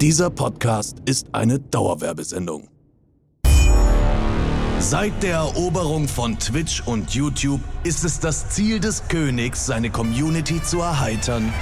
Dieser 0.00 0.30
Podcast 0.30 0.98
ist 1.06 1.26
eine 1.32 1.58
Dauerwerbesendung. 1.58 2.68
Seit 4.78 5.20
der 5.24 5.38
Eroberung 5.38 6.06
von 6.06 6.38
Twitch 6.38 6.86
und 6.86 7.10
YouTube 7.10 7.60
ist 7.82 8.04
es 8.04 8.20
das 8.20 8.48
Ziel 8.50 8.78
des 8.78 9.08
Königs, 9.08 9.66
seine 9.66 9.90
Community 9.90 10.62
zu 10.62 10.78
erheitern. 10.78 11.52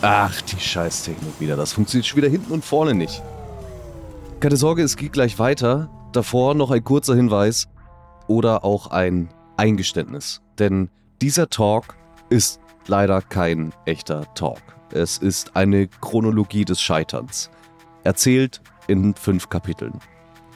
Ach, 0.00 0.40
die 0.42 0.60
Scheißtechnik 0.60 1.40
wieder. 1.40 1.56
Das 1.56 1.72
funktioniert 1.72 2.06
schon 2.06 2.18
wieder 2.18 2.28
hinten 2.28 2.52
und 2.52 2.64
vorne 2.64 2.94
nicht. 2.94 3.20
Keine 4.38 4.56
Sorge, 4.56 4.84
es 4.84 4.96
geht 4.96 5.12
gleich 5.12 5.40
weiter. 5.40 5.90
Davor 6.12 6.54
noch 6.54 6.70
ein 6.70 6.84
kurzer 6.84 7.16
Hinweis 7.16 7.66
oder 8.28 8.64
auch 8.64 8.92
ein 8.92 9.28
Eingeständnis. 9.56 10.40
Denn 10.60 10.88
dieser 11.20 11.50
Talk 11.50 11.96
ist 12.30 12.60
leider 12.86 13.22
kein 13.22 13.72
echter 13.86 14.32
Talk. 14.34 14.62
Es 14.94 15.18
ist 15.18 15.56
eine 15.56 15.88
Chronologie 15.88 16.64
des 16.64 16.80
Scheiterns. 16.80 17.50
Erzählt 18.04 18.60
in 18.86 19.12
fünf 19.14 19.48
Kapiteln. 19.48 19.98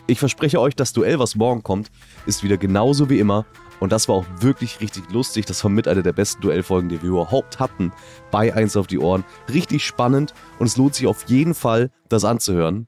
Ich 0.06 0.20
verspreche 0.20 0.61
euch, 0.61 0.77
das 0.77 0.92
Duell, 0.92 1.19
was 1.19 1.34
morgen 1.34 1.64
kommt, 1.64 1.91
ist 2.24 2.45
wieder 2.45 2.56
genauso 2.56 3.11
wie 3.11 3.19
immer. 3.19 3.47
Und 3.80 3.91
das 3.91 4.09
war 4.09 4.14
auch 4.14 4.24
wirklich 4.38 4.80
richtig 4.80 5.11
lustig. 5.11 5.47
Das 5.47 5.62
war 5.64 5.73
mit 5.73 5.88
einer 5.88 6.02
der 6.02 6.12
besten 6.12 6.41
Duellfolgen, 6.41 6.88
die 6.88 7.02
wir 7.02 7.11
überhaupt 7.11 7.59
hatten. 7.59 7.92
Bei 8.30 8.55
Eins 8.55 8.77
auf 8.77 8.87
die 8.87 9.01
Ohren. 9.01 9.24
Richtig 9.52 9.84
spannend 9.84 10.34
und 10.61 10.66
es 10.66 10.77
lohnt 10.77 10.95
sich 10.95 11.09
auf 11.09 11.25
jeden 11.28 11.55
Fall, 11.55 11.91
das 12.09 12.25
anzuhören. 12.25 12.86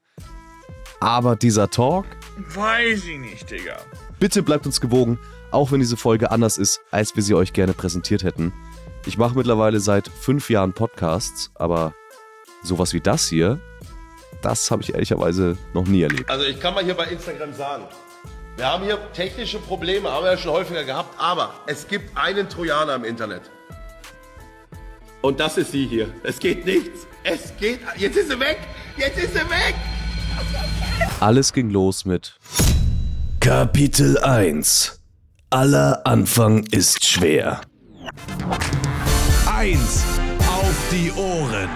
Aber 1.00 1.34
dieser 1.34 1.68
Talk. 1.68 2.06
Weiß 2.54 3.04
ich 3.06 3.18
nicht, 3.18 3.50
Digga. 3.50 3.76
Bitte 4.20 4.44
bleibt 4.44 4.66
uns 4.66 4.80
gewogen, 4.80 5.18
auch 5.50 5.72
wenn 5.72 5.80
diese 5.80 5.96
Folge 5.96 6.30
anders 6.30 6.58
ist, 6.58 6.80
als 6.92 7.16
wir 7.16 7.24
sie 7.24 7.34
euch 7.34 7.52
gerne 7.52 7.72
präsentiert 7.72 8.22
hätten. 8.22 8.52
Ich 9.06 9.16
mache 9.16 9.34
mittlerweile 9.34 9.80
seit 9.80 10.08
fünf 10.08 10.50
Jahren 10.50 10.72
Podcasts, 10.72 11.50
aber 11.54 11.94
sowas 12.62 12.92
wie 12.92 13.00
das 13.00 13.28
hier, 13.28 13.58
das 14.42 14.70
habe 14.70 14.82
ich 14.82 14.92
ehrlicherweise 14.92 15.56
noch 15.72 15.86
nie 15.86 16.02
erlebt. 16.02 16.28
Also 16.28 16.44
ich 16.44 16.60
kann 16.60 16.74
mal 16.74 16.84
hier 16.84 16.94
bei 16.94 17.06
Instagram 17.06 17.54
sagen, 17.54 17.84
wir 18.56 18.66
haben 18.66 18.84
hier 18.84 18.98
technische 19.12 19.58
Probleme, 19.58 20.10
haben 20.10 20.24
wir 20.24 20.32
ja 20.32 20.36
schon 20.36 20.52
häufiger 20.52 20.84
gehabt, 20.84 21.14
aber 21.18 21.54
es 21.66 21.88
gibt 21.88 22.16
einen 22.16 22.48
Trojaner 22.48 22.96
im 22.96 23.04
Internet. 23.04 23.42
Und 25.22 25.40
das 25.40 25.56
ist 25.56 25.72
sie 25.72 25.86
hier. 25.86 26.08
Es 26.22 26.38
geht 26.38 26.64
nichts. 26.64 27.06
Es 27.24 27.54
geht. 27.58 27.80
Jetzt 27.96 28.16
ist 28.16 28.30
sie 28.30 28.40
weg. 28.40 28.58
Jetzt 28.96 29.18
ist 29.18 29.34
sie 29.34 29.40
weg. 29.40 29.74
Alles 31.20 31.52
ging 31.52 31.68
los 31.70 32.06
mit 32.06 32.38
Kapitel 33.40 34.18
1 34.18 35.00
Aller 35.50 36.06
Anfang 36.06 36.64
ist 36.70 37.04
schwer. 37.04 37.60
1 39.60 39.78
auf 40.48 40.74
die 40.90 41.12
Ohren. 41.12 41.68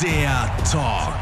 Der 0.00 0.56
Talk. 0.70 1.18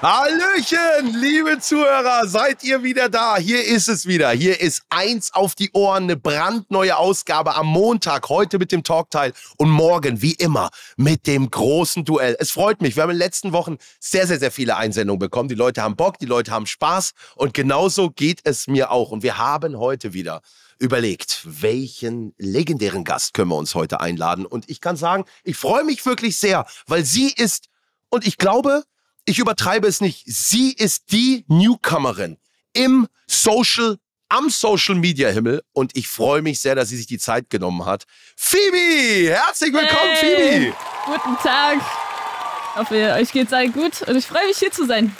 Hallöchen, 0.00 1.20
liebe 1.20 1.58
Zuhörer, 1.58 2.28
seid 2.28 2.62
ihr 2.62 2.84
wieder 2.84 3.08
da? 3.08 3.38
Hier 3.38 3.64
ist 3.64 3.88
es 3.88 4.06
wieder. 4.06 4.30
Hier 4.30 4.60
ist 4.60 4.84
eins 4.88 5.34
auf 5.34 5.56
die 5.56 5.72
Ohren, 5.72 6.04
eine 6.04 6.16
brandneue 6.16 6.96
Ausgabe 6.96 7.56
am 7.56 7.66
Montag, 7.66 8.28
heute 8.28 8.60
mit 8.60 8.70
dem 8.70 8.84
Talkteil 8.84 9.32
und 9.56 9.68
morgen, 9.68 10.22
wie 10.22 10.34
immer, 10.34 10.70
mit 10.96 11.26
dem 11.26 11.50
großen 11.50 12.04
Duell. 12.04 12.36
Es 12.38 12.52
freut 12.52 12.80
mich. 12.80 12.94
Wir 12.94 13.02
haben 13.02 13.10
in 13.10 13.16
den 13.16 13.24
letzten 13.26 13.52
Wochen 13.52 13.78
sehr, 13.98 14.28
sehr, 14.28 14.38
sehr 14.38 14.52
viele 14.52 14.76
Einsendungen 14.76 15.18
bekommen. 15.18 15.48
Die 15.48 15.56
Leute 15.56 15.82
haben 15.82 15.96
Bock, 15.96 16.20
die 16.20 16.26
Leute 16.26 16.52
haben 16.52 16.66
Spaß 16.66 17.14
und 17.34 17.52
genauso 17.52 18.10
geht 18.10 18.42
es 18.44 18.68
mir 18.68 18.92
auch. 18.92 19.10
Und 19.10 19.24
wir 19.24 19.38
haben 19.38 19.76
heute 19.76 20.12
wieder 20.12 20.40
überlegt, 20.78 21.40
welchen 21.44 22.34
legendären 22.38 23.04
Gast 23.04 23.34
können 23.34 23.50
wir 23.50 23.56
uns 23.56 23.74
heute 23.74 24.00
einladen. 24.00 24.46
Und 24.46 24.68
ich 24.70 24.80
kann 24.80 24.96
sagen, 24.96 25.24
ich 25.44 25.56
freue 25.56 25.84
mich 25.84 26.04
wirklich 26.06 26.36
sehr, 26.36 26.66
weil 26.86 27.04
sie 27.04 27.32
ist, 27.32 27.68
und 28.10 28.26
ich 28.26 28.38
glaube, 28.38 28.84
ich 29.24 29.38
übertreibe 29.38 29.86
es 29.86 30.00
nicht, 30.00 30.22
sie 30.26 30.72
ist 30.72 31.12
die 31.12 31.44
Newcomerin 31.48 32.38
im 32.72 33.08
Social, 33.26 33.98
am 34.28 34.50
Social 34.50 34.94
Media 34.94 35.28
Himmel 35.30 35.62
und 35.72 35.96
ich 35.96 36.08
freue 36.08 36.42
mich 36.42 36.60
sehr, 36.60 36.74
dass 36.74 36.88
sie 36.90 36.96
sich 36.96 37.06
die 37.06 37.18
Zeit 37.18 37.50
genommen 37.50 37.84
hat. 37.84 38.04
Phoebe, 38.36 39.30
herzlich 39.30 39.72
willkommen, 39.72 40.12
Hey, 40.20 40.72
Phoebe. 40.72 40.76
Guten 41.06 41.36
Tag. 41.42 41.78
Ich 41.78 42.80
hoffe, 42.80 43.12
euch 43.14 43.32
geht's 43.32 43.52
allen 43.52 43.72
gut 43.72 44.02
und 44.02 44.16
ich 44.16 44.26
freue 44.26 44.46
mich 44.46 44.58
hier 44.58 44.70
zu 44.70 44.86
sein. 44.86 45.14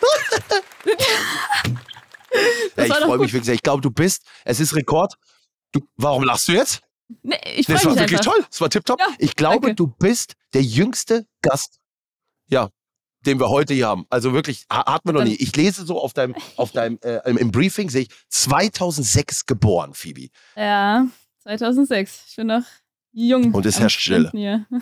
Ja, 2.76 2.84
ich 2.84 2.90
war 2.90 2.96
freue 3.00 3.18
mich 3.18 3.32
wirklich 3.32 3.46
sehr. 3.46 3.54
Ich 3.54 3.62
glaube, 3.62 3.80
du 3.82 3.90
bist, 3.90 4.22
es 4.44 4.60
ist 4.60 4.74
Rekord. 4.76 5.14
Du, 5.72 5.80
warum 5.96 6.22
lachst 6.24 6.46
du 6.48 6.52
jetzt? 6.52 6.80
Nee, 7.22 7.36
ich 7.56 7.66
Das 7.66 7.82
freue 7.82 7.86
war 7.86 7.92
mich 7.94 8.00
wirklich 8.02 8.20
einfach. 8.20 8.34
toll. 8.34 8.46
Das 8.50 8.60
war 8.60 8.70
tipptopp. 8.70 9.00
Ja, 9.00 9.06
ich 9.18 9.34
glaube, 9.34 9.68
danke. 9.68 9.74
du 9.74 9.86
bist 9.88 10.34
der 10.52 10.62
jüngste 10.62 11.26
Gast, 11.42 11.80
ja, 12.48 12.68
den 13.26 13.40
wir 13.40 13.48
heute 13.48 13.74
hier 13.74 13.88
haben. 13.88 14.06
Also 14.10 14.32
wirklich, 14.32 14.64
ha- 14.70 14.92
hat 14.92 15.04
man 15.04 15.14
noch 15.16 15.24
nie. 15.24 15.34
Ich 15.34 15.56
lese 15.56 15.84
so 15.84 16.00
auf 16.00 16.12
deinem, 16.12 16.36
auf 16.56 16.70
deinem, 16.72 16.98
äh, 17.02 17.18
im, 17.28 17.50
Briefing 17.50 17.90
sehe 17.90 18.02
ich 18.02 18.10
2006 18.28 19.46
geboren, 19.46 19.94
Phoebe. 19.94 20.28
Ja, 20.54 21.06
2006. 21.42 22.24
Ich 22.28 22.36
bin 22.36 22.46
noch 22.48 22.62
jung. 23.12 23.52
Und 23.54 23.66
es 23.66 23.80
herrscht 23.80 24.00
Stille. 24.00 24.30
Hier. 24.32 24.66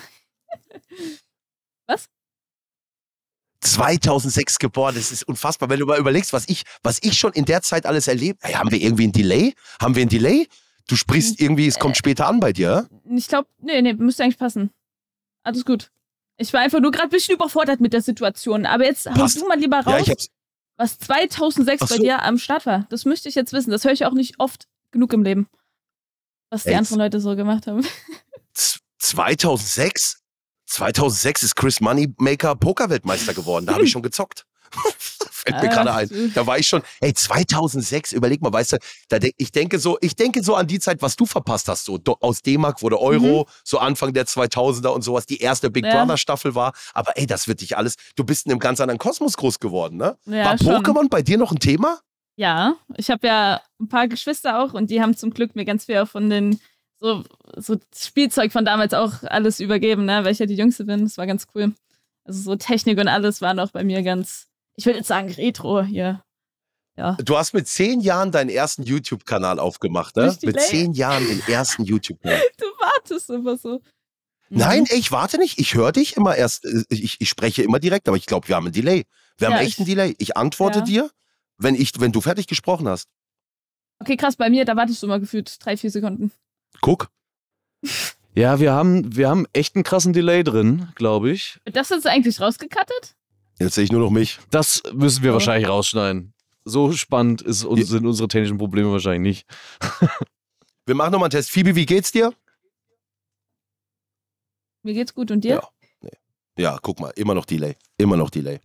2006 3.73 4.59
geboren, 4.59 4.95
das 4.95 5.13
ist 5.13 5.23
unfassbar. 5.29 5.69
Wenn 5.69 5.81
du 5.81 5.87
mal 5.87 5.99
überlegst, 5.99 6.33
was 6.33 6.49
ich, 6.49 6.63
was 6.83 6.99
ich 7.03 7.19
schon 7.19 7.33
in 7.33 7.45
der 7.45 7.63
Zeit 7.63 7.87
alles 7.87 8.09
erlebt, 8.09 8.41
hey, 8.43 8.55
haben 8.55 8.71
wir 8.71 8.81
irgendwie 8.81 9.05
einen 9.05 9.13
Delay? 9.13 9.55
Haben 9.81 9.95
wir 9.95 10.03
einen 10.03 10.11
Delay? 10.11 10.47
Du 10.89 10.93
Hm. 10.93 10.99
sprichst 10.99 11.41
irgendwie, 11.41 11.67
es 11.67 11.79
kommt 11.79 11.97
später 11.97 12.27
an 12.29 12.41
bei 12.41 12.53
dir. 12.53 12.89
Ich 13.11 13.29
glaube, 13.29 13.49
nee, 13.59 13.81
nee, 13.83 13.93
müsste 13.95 14.23
eigentlich 14.25 14.39
passen. 14.39 14.71
Alles 15.43 15.65
gut. 15.65 15.91
Ich 16.39 16.53
war 16.53 16.61
einfach 16.61 16.81
nur 16.81 16.91
gerade 16.91 17.07
ein 17.09 17.11
bisschen 17.11 17.35
überfordert 17.35 17.81
mit 17.81 17.93
der 17.93 18.03
Situation. 18.03 18.67
Aber 18.67 18.85
jetzt 18.85 19.07
hau 19.07 19.15
Passt. 19.15 19.41
du 19.41 19.47
mal 19.49 19.59
lieber 19.59 19.81
Ja, 19.87 19.97
raus, 19.97 20.09
hab's. 20.09 20.29
was 20.77 20.99
2006 20.99 21.83
Ach 21.83 21.89
bei 21.89 21.97
so. 21.97 22.03
dir 22.03 22.23
am 22.23 22.37
Start 22.39 22.67
war. 22.67 22.87
Das 22.91 23.05
möchte 23.05 23.29
ich 23.29 23.35
jetzt 23.35 23.53
wissen. 23.53 23.71
Das 23.71 23.85
höre 23.85 23.93
ich 23.93 24.05
auch 24.05 24.13
nicht 24.13 24.39
oft 24.39 24.67
genug 24.93 25.13
im 25.13 25.23
Leben. 25.23 25.49
Was 26.51 26.65
die 26.65 26.69
Ey, 26.71 26.75
anderen 26.77 26.99
Leute 26.99 27.21
so 27.21 27.35
gemacht 27.37 27.67
haben. 27.67 27.83
Z- 28.55 28.81
2006? 28.99 30.21
2006 30.67 31.43
ist 31.43 31.57
Chris 31.57 31.81
Moneymaker 31.81 32.55
Pokerweltmeister 32.57 33.35
geworden. 33.35 33.67
Da 33.67 33.75
habe 33.75 33.85
ich 33.85 33.91
schon 33.91 34.03
gezockt. 34.03 34.45
Fällt 34.99 35.63
mir 35.63 35.69
gerade 35.69 35.95
ein. 35.95 36.33
Da 36.35 36.47
war 36.47 36.59
ich 36.59 36.67
schon, 36.67 36.83
ey, 37.01 37.15
2006, 37.15 38.13
überleg 38.13 38.43
mal, 38.43 38.53
weißt 38.53 38.73
du, 38.73 38.79
da 39.09 39.19
denk, 39.21 39.35
ich 39.37 39.53
denke 39.53 39.79
so, 39.79 39.97
ich 40.01 40.17
denke 40.17 40.43
so 40.43 40.57
an 40.57 40.67
die 40.67 40.81
Zeit, 40.81 41.03
was 41.03 41.15
du 41.15 41.25
verpasst 41.25 41.69
hast, 41.69 41.85
so 41.85 41.99
do, 41.99 42.17
aus 42.21 42.43
D-Mark 42.43 42.83
wurde 42.83 43.01
Euro, 43.01 43.47
so 43.63 43.79
Anfang 43.79 44.13
der 44.13 44.27
2000er 44.27 44.89
und 44.89 45.03
sowas, 45.03 45.25
die 45.25 45.39
erste 45.39 45.71
Big 45.71 45.85
Mhm. 45.85 45.91
Ja. 45.91 46.05
Brother 46.05 46.17
Staffel 46.17 46.55
war, 46.57 46.73
aber 46.95 47.17
ey, 47.17 47.27
das 47.27 47.47
wird 47.47 47.61
dich 47.61 47.77
alles, 47.77 47.95
du 48.17 48.25
bist 48.25 48.47
in 48.47 48.53
einem 48.53 48.59
ganz 48.59 48.81
anderen 48.81 48.99
Kosmos 48.99 49.37
groß 49.37 49.61
geworden, 49.61 49.97
ne? 49.99 50.19
Ja, 50.27 50.47
war. 50.47 50.57
Pokémon 50.57 51.09
bei 51.09 51.23
dir 51.23 51.39
noch 51.39 51.53
ein 51.53 51.61
Thema? 51.61 52.01
Ja, 52.35 52.75
ich 52.97 53.11
habe 53.11 53.27
ja 53.27 53.61
ein 53.81 53.89
paar 53.89 54.09
Geschwister 54.09 54.63
auch 54.63 54.75
und 54.75 54.91
die 54.91 55.01
haben 55.01 55.17
zum 55.17 55.31
Glück 55.31 55.55
mir 55.55 55.65
ganz 55.65 55.85
viel 55.85 55.99
auch 55.99 56.09
von 56.09 56.29
den 56.29 56.61
so, 56.99 57.25
so 57.57 57.77
Spielzeug 57.95 58.53
von 58.53 58.65
damals 58.65 58.95
auch 58.95 59.23
alles 59.25 59.61
übergeben, 59.61 60.05
ne, 60.05 60.25
weil 60.25 60.33
ich 60.33 60.39
ja 60.39 60.47
die 60.47 60.55
Jüngste 60.57 60.85
bin. 60.85 61.05
Das 61.05 61.19
war 61.19 61.27
ganz 61.27 61.47
cool. 61.55 61.75
Also 62.25 62.41
so 62.43 62.57
Technik 62.57 62.99
und 62.99 63.09
alles 63.09 63.41
war 63.41 63.55
noch 63.55 63.71
bei 63.71 63.85
mir 63.85 64.03
ganz, 64.03 64.49
ich 64.77 64.87
würde 64.87 64.99
jetzt 64.99 65.09
sagen, 65.09 65.31
Retro 65.31 65.83
hier. 65.83 66.23
Ja. 66.97 67.17
Du 67.23 67.37
hast 67.37 67.53
mit 67.53 67.69
zehn 67.69 68.01
Jahren 68.01 68.33
deinen 68.33 68.49
ersten 68.49 68.83
YouTube-Kanal 68.83 69.59
aufgemacht, 69.59 70.17
ne? 70.17 70.25
Richtig, 70.31 70.47
mit 70.47 70.57
ey. 70.57 70.63
zehn 70.63 70.93
Jahren 70.95 71.27
den 71.27 71.43
ersten 71.47 71.85
YouTube-Kanal. 71.85 72.41
Du 72.59 72.65
wartest 72.81 73.29
immer 73.31 73.57
so. 73.59 73.83
Nein, 74.49 74.81
Mhm. 74.83 74.87
ey, 74.91 74.99
ich 74.99 75.13
warte 75.13 75.37
nicht. 75.39 75.59
Ich 75.59 75.75
höre 75.75 75.93
dich 75.93 76.17
immer 76.17 76.35
erst. 76.37 76.65
äh, 76.65 76.85
Ich, 76.89 77.21
ich 77.21 77.29
spreche 77.29 77.63
immer 77.63 77.79
direkt, 77.81 78.09
aber 78.09 78.17
ich 78.17 78.25
glaube, 78.27 78.49
wir 78.49 78.57
haben 78.57 78.65
einen 78.65 78.73
Delay. 78.73 79.05
Wir 79.37 79.49
haben 79.49 79.55
Ja, 79.55 79.61
echt 79.61 79.73
ich- 79.73 79.79
einen 79.81 79.87
Delay. 79.89 80.15
Ich 80.19 80.37
antworte 80.39 80.79
Ja. 80.79 80.85
dir, 80.87 81.11
wenn, 81.59 81.75
ich, 81.75 81.93
wenn 82.01 82.13
du 82.13 82.21
fertig 82.23 82.47
gesprochen 82.47 82.89
hast. 82.89 83.09
Okay, 83.99 84.17
krass, 84.17 84.37
bei 84.37 84.49
mir, 84.49 84.65
da 84.65 84.75
wartest 84.77 85.03
du 85.03 85.07
mal 85.07 85.21
gefühlt 85.21 85.55
drei, 85.65 85.77
vier 85.77 85.91
Sekunden. 85.91 86.33
Guck. 86.81 87.09
Ja, 88.35 88.61
wir 88.61 88.73
haben, 88.73 89.17
wir 89.17 89.29
haben 89.29 89.47
echt 89.53 89.75
einen 89.77 89.85
krassen 89.85 90.13
Delay 90.13 90.45
drin, 90.45 90.89
glaube 90.95 91.31
ich. 91.31 91.59
Wird 91.65 91.77
das 91.77 91.89
jetzt 91.91 92.07
eigentlich 92.07 92.41
rausgekattet? 92.41 93.15
Jetzt 93.59 93.75
sehe 93.77 93.85
ich 93.85 93.93
nur 93.93 94.01
noch 94.01 94.11
mich. 94.11 94.39
Das 94.51 94.83
müssen 94.93 95.23
wir 95.23 95.29
Ja. 95.31 95.35
wahrscheinlich 95.35 95.69
rausschneiden. 95.69 96.35
So 96.65 96.93
spannend 96.93 97.43
ist, 97.43 97.63
Ja. 97.65 97.85
sind 97.85 98.05
unsere 98.07 98.29
technischen 98.29 98.59
Probleme 98.59 98.91
wahrscheinlich 98.93 99.47
nicht. 99.47 100.11
Wir 100.85 100.95
machen 100.95 101.13
nochmal 101.13 101.27
einen 101.27 101.31
Test. 101.31 101.51
Phoebe, 101.51 101.75
wie 101.75 101.87
geht's 101.87 102.13
dir? 102.13 102.33
Mir 104.83 104.95
geht's 104.95 105.15
gut 105.15 105.31
und 105.31 105.43
dir? 105.43 105.63
Ja. 106.03 106.11
Ja, 106.59 106.79
guck 106.81 107.01
mal, 107.01 107.11
immer 107.17 107.35
noch 107.35 107.45
Delay. 107.45 107.77
Immer 107.99 108.17
noch 108.17 108.31
Delay. 108.31 108.61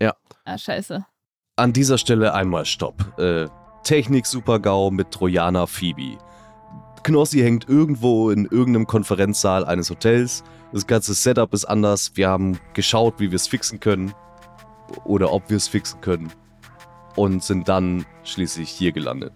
Ah, 0.46 0.58
scheiße. 0.58 1.06
An 1.58 1.74
dieser 1.74 1.98
Stelle 1.98 2.34
einmal 2.34 2.66
Stopp. 2.66 3.18
Äh, 3.20 3.48
Technik 3.84 4.26
Super-GAU 4.26 4.92
mit 4.92 5.12
Trojaner 5.12 5.68
Phoebe. 5.68 6.18
Knossi 7.04 7.40
hängt 7.40 7.68
irgendwo 7.68 8.30
in 8.30 8.46
irgendeinem 8.46 8.88
Konferenzsaal 8.88 9.66
eines 9.66 9.90
Hotels. 9.90 10.44
Das 10.72 10.86
ganze 10.88 11.14
Setup 11.14 11.54
ist 11.54 11.66
anders. 11.66 12.12
Wir 12.16 12.30
haben 12.30 12.60
geschaut, 12.74 13.16
wie 13.18 13.32
wir 13.32 13.36
es 13.36 13.48
fixen 13.48 13.80
können. 13.80 14.14
Oder 15.06 15.32
ob 15.32 15.50
wir 15.50 15.58
es 15.58 15.68
fixen 15.68 16.00
können. 16.02 16.32
Und 17.16 17.44
sind 17.44 17.68
dann 17.68 18.06
schließlich 18.24 18.70
hier 18.70 18.92
gelandet. 18.92 19.34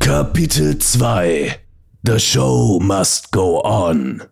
Kapitel 0.00 0.76
2 0.78 1.58
The 2.06 2.18
Show 2.18 2.78
Must 2.82 3.32
Go 3.32 3.62
On. 3.64 4.22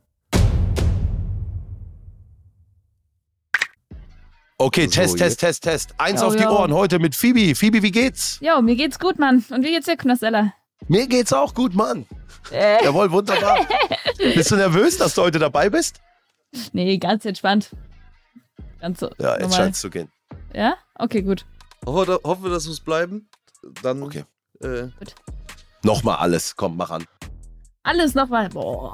Okay, 4.58 4.84
So, 4.86 4.90
Test. 4.90 5.18
Test, 5.18 5.40
Test, 5.40 5.62
Test. 5.64 5.94
Eins 5.98 6.20
Jo, 6.20 6.26
auf 6.28 6.36
die 6.36 6.42
jo. 6.42 6.50
Ohren 6.50 6.72
heute 6.72 6.98
mit 6.98 7.16
Phoebe. 7.16 7.54
Phoebe, 7.54 7.82
wie 7.82 7.90
geht's? 7.90 8.38
Jo, 8.42 8.62
mir 8.62 8.76
geht's 8.76 8.98
gut, 8.98 9.18
Mann. 9.18 9.44
Und 9.50 9.64
wie 9.64 9.70
geht's 9.70 9.86
dir, 9.86 9.96
Knossella? 9.96 10.52
Mir 10.88 11.06
geht's 11.06 11.32
auch 11.32 11.54
gut, 11.54 11.74
Mann. 11.74 12.06
Äh, 12.50 12.84
Jawohl, 12.84 13.10
wunderbar. 13.10 13.66
bist 14.18 14.50
du 14.50 14.56
nervös, 14.56 14.98
dass 14.98 15.14
du 15.14 15.22
heute 15.22 15.38
dabei 15.38 15.70
bist? 15.70 16.00
nee, 16.72 16.98
ganz 16.98 17.24
entspannt. 17.24 17.70
Ganz 18.80 19.00
so. 19.00 19.10
Ja, 19.18 19.32
jetzt 19.34 19.42
normal. 19.42 19.56
scheint's 19.58 19.80
zu 19.80 19.90
gehen. 19.90 20.10
Ja? 20.54 20.74
Okay, 20.96 21.22
gut. 21.22 21.46
Hoffe, 21.86 22.20
hoffen 22.24 22.44
wir, 22.44 22.50
dass 22.50 22.66
wir 22.66 22.72
es 22.72 22.80
bleiben. 22.80 23.28
Dann, 23.82 24.02
Okay. 24.02 24.24
äh, 24.60 24.88
Nochmal 25.84 26.16
alles. 26.16 26.56
Komm, 26.56 26.76
mach 26.76 26.90
an. 26.90 27.04
Alles 27.84 28.14
nochmal. 28.14 28.48
Boah. 28.50 28.92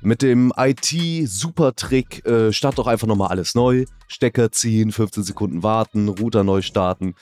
Mit 0.00 0.20
dem 0.22 0.52
IT-Supertrick 0.56 2.26
äh, 2.26 2.52
start 2.52 2.78
doch 2.78 2.86
einfach 2.86 3.06
nochmal 3.06 3.28
alles 3.28 3.54
neu. 3.54 3.86
Stecker 4.06 4.52
ziehen, 4.52 4.92
15 4.92 5.22
Sekunden 5.24 5.62
warten, 5.62 6.08
Router 6.08 6.44
neu 6.44 6.60
starten. 6.62 7.14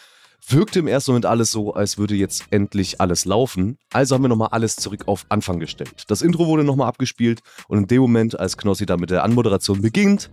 Wirkte 0.48 0.80
im 0.80 0.86
ersten 0.86 1.12
Moment 1.12 1.26
alles 1.26 1.50
so, 1.50 1.72
als 1.72 1.98
würde 1.98 2.14
jetzt 2.14 2.44
endlich 2.50 3.00
alles 3.00 3.24
laufen. 3.24 3.78
Also 3.92 4.14
haben 4.14 4.22
wir 4.22 4.28
nochmal 4.28 4.48
alles 4.50 4.76
zurück 4.76 5.04
auf 5.06 5.24
Anfang 5.28 5.60
gestellt. 5.60 6.04
Das 6.08 6.20
Intro 6.20 6.46
wurde 6.46 6.64
nochmal 6.64 6.88
abgespielt 6.88 7.40
und 7.68 7.78
in 7.78 7.86
dem 7.86 8.02
Moment, 8.02 8.38
als 8.38 8.56
Knossi 8.56 8.84
da 8.84 8.96
mit 8.96 9.10
der 9.10 9.24
Anmoderation 9.24 9.80
beginnt, 9.80 10.30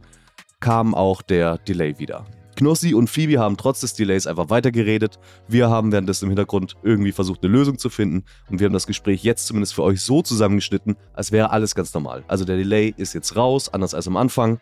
kam 0.60 0.96
auch 0.96 1.22
der 1.22 1.58
Delay 1.60 2.00
wieder. 2.00 2.26
Knossi 2.60 2.94
und 2.94 3.10
Phoebe 3.10 3.40
haben 3.40 3.56
trotz 3.56 3.80
des 3.80 3.94
Delays 3.94 4.28
einfach 4.28 4.50
weitergeredet. 4.50 5.18
Wir 5.48 5.70
haben 5.70 5.94
währenddessen 5.94 6.26
im 6.26 6.32
Hintergrund 6.32 6.76
irgendwie 6.84 7.14
versucht, 7.14 7.42
eine 7.42 7.54
Lösung 7.54 7.78
zu 7.78 7.90
finden. 7.90 8.26
Und 8.50 8.60
wir 8.60 8.66
haben 8.66 8.74
das 8.74 8.86
Gespräch 8.86 9.24
jetzt 9.24 9.48
zumindest 9.48 9.74
für 9.76 9.84
euch 9.84 10.02
so 10.02 10.22
zusammengeschnitten, 10.22 10.98
als 11.14 11.32
wäre 11.32 11.52
alles 11.52 11.74
ganz 11.74 11.94
normal. 11.94 12.26
Also 12.28 12.44
der 12.44 12.58
Delay 12.58 12.94
ist 12.98 13.14
jetzt 13.14 13.38
raus, 13.38 13.70
anders 13.70 13.94
als 13.94 14.08
am 14.08 14.18
Anfang. 14.18 14.60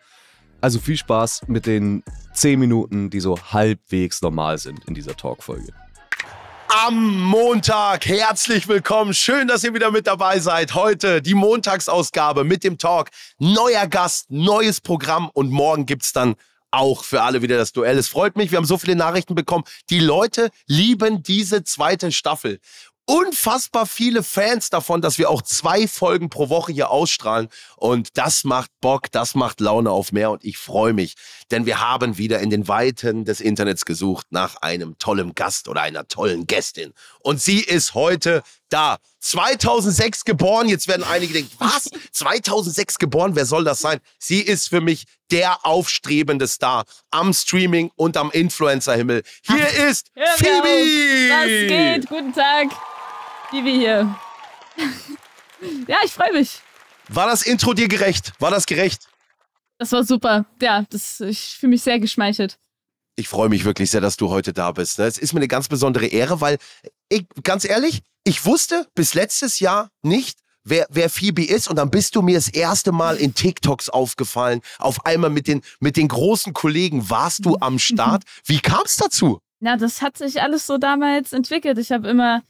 Also 0.60 0.80
viel 0.80 0.96
Spaß 0.96 1.42
mit 1.46 1.66
den 1.66 2.02
10 2.34 2.58
Minuten, 2.58 3.10
die 3.10 3.20
so 3.20 3.38
halbwegs 3.52 4.22
normal 4.22 4.58
sind 4.58 4.84
in 4.86 4.94
dieser 4.94 5.16
Talkfolge. 5.16 5.72
Am 6.68 7.20
Montag. 7.22 8.06
Herzlich 8.06 8.68
willkommen. 8.68 9.14
Schön, 9.14 9.48
dass 9.48 9.64
ihr 9.64 9.72
wieder 9.72 9.90
mit 9.90 10.06
dabei 10.06 10.38
seid. 10.40 10.74
Heute 10.74 11.22
die 11.22 11.34
Montagsausgabe 11.34 12.44
mit 12.44 12.64
dem 12.64 12.76
Talk. 12.76 13.10
Neuer 13.38 13.86
Gast, 13.86 14.30
neues 14.30 14.80
Programm 14.80 15.30
und 15.32 15.50
morgen 15.50 15.86
gibt's 15.86 16.12
dann 16.12 16.34
auch 16.70 17.04
für 17.04 17.22
alle 17.22 17.40
wieder 17.40 17.56
das 17.56 17.72
Duell. 17.72 17.96
Es 17.96 18.08
freut 18.08 18.36
mich, 18.36 18.50
wir 18.50 18.58
haben 18.58 18.64
so 18.64 18.78
viele 18.78 18.96
Nachrichten 18.96 19.34
bekommen. 19.34 19.64
Die 19.90 20.00
Leute 20.00 20.50
lieben 20.66 21.22
diese 21.22 21.64
zweite 21.64 22.12
Staffel. 22.12 22.60
Unfassbar 23.10 23.86
viele 23.86 24.22
Fans 24.22 24.68
davon, 24.68 25.00
dass 25.00 25.16
wir 25.16 25.30
auch 25.30 25.40
zwei 25.40 25.88
Folgen 25.88 26.28
pro 26.28 26.50
Woche 26.50 26.72
hier 26.72 26.90
ausstrahlen. 26.90 27.48
Und 27.76 28.18
das 28.18 28.44
macht 28.44 28.70
Bock, 28.82 29.10
das 29.10 29.34
macht 29.34 29.60
Laune 29.60 29.90
auf 29.90 30.12
mehr. 30.12 30.30
Und 30.30 30.44
ich 30.44 30.58
freue 30.58 30.92
mich, 30.92 31.14
denn 31.50 31.64
wir 31.64 31.80
haben 31.80 32.18
wieder 32.18 32.40
in 32.40 32.50
den 32.50 32.68
Weiten 32.68 33.24
des 33.24 33.40
Internets 33.40 33.86
gesucht 33.86 34.26
nach 34.28 34.56
einem 34.56 34.98
tollen 34.98 35.34
Gast 35.34 35.68
oder 35.68 35.80
einer 35.80 36.06
tollen 36.06 36.46
Gästin. 36.46 36.92
Und 37.20 37.40
sie 37.40 37.60
ist 37.60 37.94
heute 37.94 38.42
da. 38.68 38.98
2006 39.20 40.24
geboren. 40.24 40.68
Jetzt 40.68 40.86
werden 40.86 41.02
einige 41.02 41.32
denken, 41.32 41.50
was? 41.58 41.88
2006 42.12 42.98
geboren? 42.98 43.34
Wer 43.34 43.46
soll 43.46 43.64
das 43.64 43.80
sein? 43.80 44.00
Sie 44.18 44.40
ist 44.40 44.68
für 44.68 44.82
mich 44.82 45.04
der 45.30 45.64
aufstrebende 45.64 46.46
Star 46.46 46.84
am 47.10 47.32
Streaming 47.32 47.90
und 47.96 48.18
am 48.18 48.30
Influencer-Himmel. 48.30 49.22
Hier 49.42 49.88
ist 49.88 50.08
Hör 50.14 50.26
mir 50.26 50.36
Phoebe! 50.36 51.34
auf. 51.34 51.40
Was 51.40 51.68
geht? 51.68 52.08
Guten 52.10 52.34
Tag. 52.34 52.97
Vivi 53.50 53.72
hier. 53.72 54.14
ja, 55.86 55.98
ich 56.04 56.12
freue 56.12 56.32
mich. 56.32 56.60
War 57.08 57.26
das 57.26 57.42
Intro 57.42 57.72
dir 57.72 57.88
gerecht? 57.88 58.32
War 58.38 58.50
das 58.50 58.66
gerecht? 58.66 59.08
Das 59.78 59.92
war 59.92 60.04
super. 60.04 60.44
Ja, 60.60 60.84
das, 60.90 61.20
ich 61.20 61.56
fühle 61.58 61.70
mich 61.70 61.82
sehr 61.82 61.98
geschmeichelt. 61.98 62.58
Ich 63.16 63.28
freue 63.28 63.48
mich 63.48 63.64
wirklich 63.64 63.90
sehr, 63.90 64.00
dass 64.00 64.16
du 64.16 64.28
heute 64.28 64.52
da 64.52 64.72
bist. 64.72 64.98
ne? 64.98 65.06
Es 65.06 65.18
ist 65.18 65.32
mir 65.32 65.40
eine 65.40 65.48
ganz 65.48 65.68
besondere 65.68 66.06
Ehre, 66.06 66.40
weil 66.40 66.58
ich, 67.08 67.26
ganz 67.42 67.64
ehrlich, 67.64 68.02
ich 68.24 68.44
wusste 68.44 68.86
bis 68.94 69.14
letztes 69.14 69.60
Jahr 69.60 69.90
nicht, 70.02 70.38
wer, 70.62 70.86
wer 70.90 71.08
Phoebe 71.08 71.44
ist. 71.44 71.68
Und 71.68 71.76
dann 71.76 71.90
bist 71.90 72.16
du 72.16 72.22
mir 72.22 72.34
das 72.34 72.48
erste 72.48 72.92
Mal 72.92 73.16
in 73.16 73.34
TikToks 73.34 73.88
aufgefallen. 73.88 74.60
Auf 74.78 75.06
einmal 75.06 75.30
mit 75.30 75.48
den, 75.48 75.62
mit 75.80 75.96
den 75.96 76.08
großen 76.08 76.52
Kollegen 76.52 77.08
warst 77.08 77.44
du 77.46 77.56
am 77.60 77.78
Start. 77.78 78.24
Wie 78.44 78.60
kam 78.60 78.82
es 78.84 78.96
dazu? 78.96 79.40
Ja, 79.60 79.76
das 79.76 80.02
hat 80.02 80.18
sich 80.18 80.42
alles 80.42 80.66
so 80.66 80.76
damals 80.78 81.32
entwickelt. 81.32 81.78
Ich 81.78 81.90
habe 81.90 82.08
immer 82.08 82.42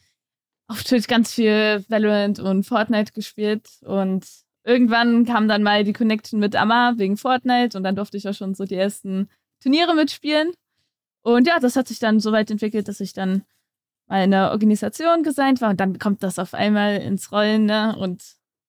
auf 0.68 0.84
Twitch 0.84 1.06
ganz 1.08 1.32
viel 1.32 1.84
Valorant 1.88 2.38
und 2.38 2.64
Fortnite 2.64 3.12
gespielt 3.12 3.66
und 3.82 4.24
irgendwann 4.64 5.24
kam 5.24 5.48
dann 5.48 5.62
mal 5.62 5.82
die 5.82 5.94
Connection 5.94 6.38
mit 6.38 6.54
Amma 6.54 6.94
wegen 6.96 7.16
Fortnite 7.16 7.76
und 7.76 7.84
dann 7.84 7.96
durfte 7.96 8.18
ich 8.18 8.28
auch 8.28 8.34
schon 8.34 8.54
so 8.54 8.64
die 8.64 8.74
ersten 8.74 9.28
Turniere 9.60 9.94
mitspielen. 9.94 10.52
Und 11.22 11.46
ja, 11.46 11.58
das 11.58 11.74
hat 11.74 11.88
sich 11.88 11.98
dann 11.98 12.20
so 12.20 12.32
weit 12.32 12.50
entwickelt, 12.50 12.86
dass 12.86 13.00
ich 13.00 13.14
dann 13.14 13.42
mal 14.06 14.22
in 14.22 14.32
einer 14.34 14.50
Organisation 14.50 15.22
gesigned 15.22 15.60
war 15.60 15.70
und 15.70 15.80
dann 15.80 15.98
kommt 15.98 16.22
das 16.22 16.38
auf 16.38 16.54
einmal 16.54 16.98
ins 16.98 17.32
Rollen 17.32 17.64
ne? 17.66 17.96
und 17.98 18.22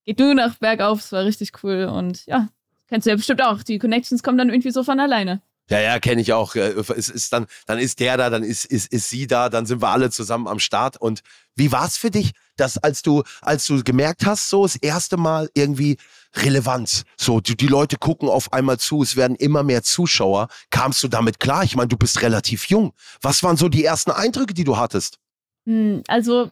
geht 0.05 0.19
nur 0.19 0.33
noch 0.33 0.55
bergauf. 0.55 0.99
Es 0.99 1.11
war 1.11 1.25
richtig 1.25 1.51
cool 1.63 1.85
und 1.85 2.25
ja, 2.25 2.47
kennst 2.87 3.05
du 3.05 3.11
ja 3.11 3.17
bestimmt 3.17 3.43
auch. 3.43 3.61
Die 3.61 3.77
Connections 3.77 4.23
kommen 4.23 4.37
dann 4.37 4.49
irgendwie 4.49 4.71
so 4.71 4.83
von 4.83 4.99
alleine. 4.99 5.41
Ja, 5.69 5.79
ja, 5.79 5.99
kenne 5.99 6.21
ich 6.21 6.33
auch. 6.33 6.55
Äh, 6.55 6.73
Es 6.95 7.09
ist 7.09 7.31
dann, 7.31 7.45
dann 7.67 7.77
ist 7.79 7.99
der 7.99 8.17
da, 8.17 8.29
dann 8.29 8.43
ist, 8.43 8.65
ist, 8.65 8.91
ist 8.91 9.09
sie 9.09 9.27
da, 9.27 9.49
dann 9.49 9.65
sind 9.65 9.81
wir 9.81 9.89
alle 9.89 10.09
zusammen 10.09 10.47
am 10.47 10.59
Start. 10.59 10.97
Und 10.97 11.21
wie 11.55 11.71
war 11.71 11.85
es 11.85 11.97
für 11.97 12.09
dich, 12.11 12.31
dass 12.57 12.77
als 12.77 13.01
du, 13.01 13.23
als 13.41 13.65
du 13.65 13.83
gemerkt 13.83 14.25
hast, 14.25 14.49
so 14.49 14.63
das 14.63 14.75
erste 14.75 15.17
Mal 15.17 15.49
irgendwie 15.53 15.97
Relevanz, 16.35 17.03
so 17.17 17.39
die, 17.39 17.55
die 17.55 17.67
Leute 17.67 17.97
gucken 17.97 18.29
auf 18.29 18.51
einmal 18.53 18.77
zu, 18.79 19.01
es 19.01 19.15
werden 19.15 19.35
immer 19.35 19.63
mehr 19.63 19.83
Zuschauer, 19.83 20.47
kamst 20.69 21.01
du 21.03 21.07
damit 21.07 21.39
klar? 21.39 21.63
Ich 21.63 21.75
meine, 21.75 21.87
du 21.87 21.97
bist 21.97 22.21
relativ 22.21 22.65
jung. 22.65 22.93
Was 23.21 23.43
waren 23.43 23.57
so 23.57 23.69
die 23.69 23.83
ersten 23.85 24.11
Eindrücke, 24.11 24.53
die 24.53 24.63
du 24.63 24.77
hattest? 24.77 25.19
Hm, 25.65 26.03
Also, 26.07 26.51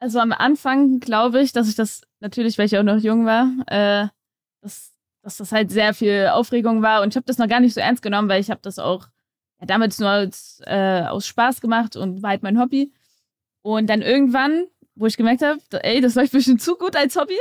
also 0.00 0.18
am 0.18 0.32
Anfang 0.32 1.00
glaube 1.00 1.40
ich, 1.40 1.52
dass 1.52 1.68
ich 1.68 1.76
das, 1.76 2.02
natürlich, 2.20 2.58
weil 2.58 2.66
ich 2.66 2.76
auch 2.76 2.82
noch 2.82 2.98
jung 2.98 3.26
war, 3.26 3.48
äh, 3.66 4.08
dass, 4.60 4.90
dass 5.24 5.38
das 5.38 5.52
halt 5.52 5.70
sehr 5.70 5.94
viel 5.94 6.28
Aufregung 6.32 6.82
war 6.82 7.02
und 7.02 7.08
ich 7.08 7.16
habe 7.16 7.26
das 7.26 7.38
noch 7.38 7.48
gar 7.48 7.60
nicht 7.60 7.74
so 7.74 7.80
ernst 7.80 8.02
genommen, 8.02 8.28
weil 8.28 8.40
ich 8.40 8.50
habe 8.50 8.60
das 8.62 8.78
auch 8.78 9.08
ja, 9.58 9.66
damals 9.66 9.98
nur 9.98 10.10
als, 10.10 10.60
äh, 10.66 11.02
aus 11.02 11.26
Spaß 11.26 11.60
gemacht 11.60 11.96
und 11.96 12.22
war 12.22 12.30
halt 12.30 12.42
mein 12.42 12.60
Hobby. 12.60 12.92
Und 13.62 13.88
dann 13.88 14.02
irgendwann, 14.02 14.66
wo 14.94 15.06
ich 15.06 15.16
gemerkt 15.16 15.42
habe, 15.42 15.60
ey, 15.82 16.02
das 16.02 16.14
läuft 16.14 16.34
ein 16.34 16.38
bisschen 16.38 16.58
zu 16.58 16.76
gut 16.76 16.94
als 16.94 17.16
Hobby, 17.16 17.38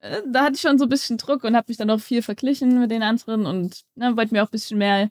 äh, 0.00 0.22
da 0.26 0.44
hatte 0.44 0.54
ich 0.54 0.62
schon 0.62 0.78
so 0.78 0.86
ein 0.86 0.88
bisschen 0.88 1.18
Druck 1.18 1.44
und 1.44 1.54
habe 1.54 1.66
mich 1.68 1.76
dann 1.76 1.90
auch 1.90 2.00
viel 2.00 2.22
verglichen 2.22 2.80
mit 2.80 2.90
den 2.90 3.02
anderen 3.02 3.44
und 3.44 3.84
ne, 3.94 4.16
wollte 4.16 4.32
mir 4.32 4.42
auch 4.42 4.48
ein 4.48 4.52
bisschen 4.52 4.78
mehr 4.78 5.10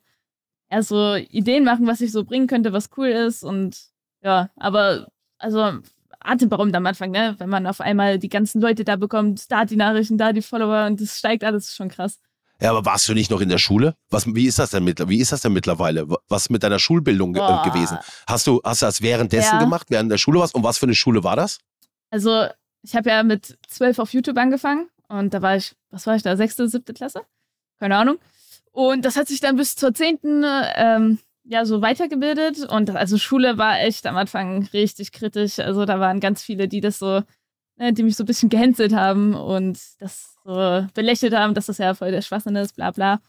ja, 0.72 0.82
so 0.82 1.16
Ideen 1.16 1.64
machen, 1.64 1.86
was 1.86 2.02
ich 2.02 2.12
so 2.12 2.24
bringen 2.24 2.48
könnte, 2.48 2.74
was 2.74 2.90
cool 2.98 3.08
ist 3.08 3.44
und 3.44 3.78
ja, 4.24 4.50
aber 4.56 5.08
also 5.38 5.80
atemberaubend 6.20 6.76
am 6.76 6.86
Anfang, 6.86 7.12
ne? 7.12 7.36
Wenn 7.38 7.50
man 7.50 7.68
auf 7.68 7.82
einmal 7.82 8.20
die 8.20 8.30
ganzen 8.30 8.62
Leute 8.62 8.84
da 8.84 8.96
bekommt, 8.96 9.52
da 9.52 9.66
die 9.66 9.76
Nachrichten, 9.76 10.18
da 10.18 10.34
die 10.34 10.42
Follower 10.42 10.86
und 10.88 11.00
das 11.02 11.18
steigt 11.18 11.44
alles 11.44 11.76
schon 11.76 11.90
krass. 11.90 12.20
Ja, 12.60 12.72
aber 12.72 12.86
warst 12.86 13.08
du 13.08 13.14
nicht 13.14 13.30
noch 13.30 13.40
in 13.42 13.50
der 13.50 13.60
Schule? 13.60 13.96
Was, 14.10 14.26
wie 14.34 14.48
ist 14.48 14.58
das 14.58 14.72
denn 14.72 14.84
mittlerweile? 14.84 15.10
Wie 15.16 15.22
ist 15.22 15.32
das 15.32 15.42
denn 15.42 15.54
mittlerweile? 15.54 16.08
Was 16.28 16.50
mit 16.50 16.64
deiner 16.64 16.80
Schulbildung 16.80 17.34
ge- 17.34 17.42
Boah. 17.42 17.64
äh, 17.64 17.70
gewesen? 17.70 18.00
Hast 18.28 18.48
du, 18.48 18.62
hast 18.64 18.82
du 18.82 18.88
das 18.88 19.02
währenddessen 19.04 19.56
Ja. 19.56 19.60
gemacht, 19.60 19.88
während 19.90 20.12
der 20.12 20.18
Schule 20.18 20.40
warst? 20.40 20.56
Und 20.56 20.64
was 20.64 20.80
für 20.80 20.88
eine 20.88 20.96
Schule 20.96 21.24
war 21.24 21.36
das? 21.36 21.60
Also, 22.10 22.48
ich 22.82 22.96
habe 22.96 23.10
ja 23.12 23.22
mit 23.22 23.58
zwölf 23.68 24.00
auf 24.00 24.12
YouTube 24.12 24.38
angefangen 24.40 24.90
und 25.08 25.34
da 25.36 25.42
war 25.44 25.56
ich, 25.56 25.76
was 25.92 26.08
war 26.08 26.16
ich 26.16 26.24
da, 26.24 26.36
sechste, 26.36 26.68
siebte 26.68 26.94
Klasse? 26.94 27.22
Keine 27.80 27.96
Ahnung. 27.98 28.18
Und 28.72 29.06
das 29.06 29.18
hat 29.18 29.28
sich 29.28 29.40
dann 29.40 29.56
bis 29.56 29.76
zur 29.76 29.94
zehnten 29.94 30.44
ähm, 30.76 31.20
ja 31.48 31.66
so 31.66 31.82
weitergebildet 31.82 32.60
und 32.70 32.90
also 32.92 33.18
Schule 33.18 33.58
war 33.58 33.80
echt 33.80 34.06
am 34.06 34.18
Anfang 34.18 34.68
richtig 34.74 35.12
kritisch. 35.12 35.60
Also 35.60 35.86
da 35.86 36.00
waren 36.00 36.20
ganz 36.20 36.44
viele, 36.44 36.68
die 36.68 36.82
das 36.82 37.00
so, 37.00 37.22
ne, 37.78 37.94
die 37.94 38.04
mich 38.04 38.16
so 38.16 38.24
ein 38.24 38.28
bisschen 38.28 38.50
gehänselt 38.50 38.94
haben 38.94 39.34
und 39.34 39.80
das 40.00 40.36
so 40.44 40.88
belächelt 40.94 41.34
haben, 41.34 41.54
dass 41.54 41.68
das 41.68 41.78
ja 41.78 41.94
voll 41.94 42.12
der 42.12 42.22
Schwachsinn 42.22 42.56
ist, 42.56 42.76
bla 42.76 42.92
bla. 42.92 43.20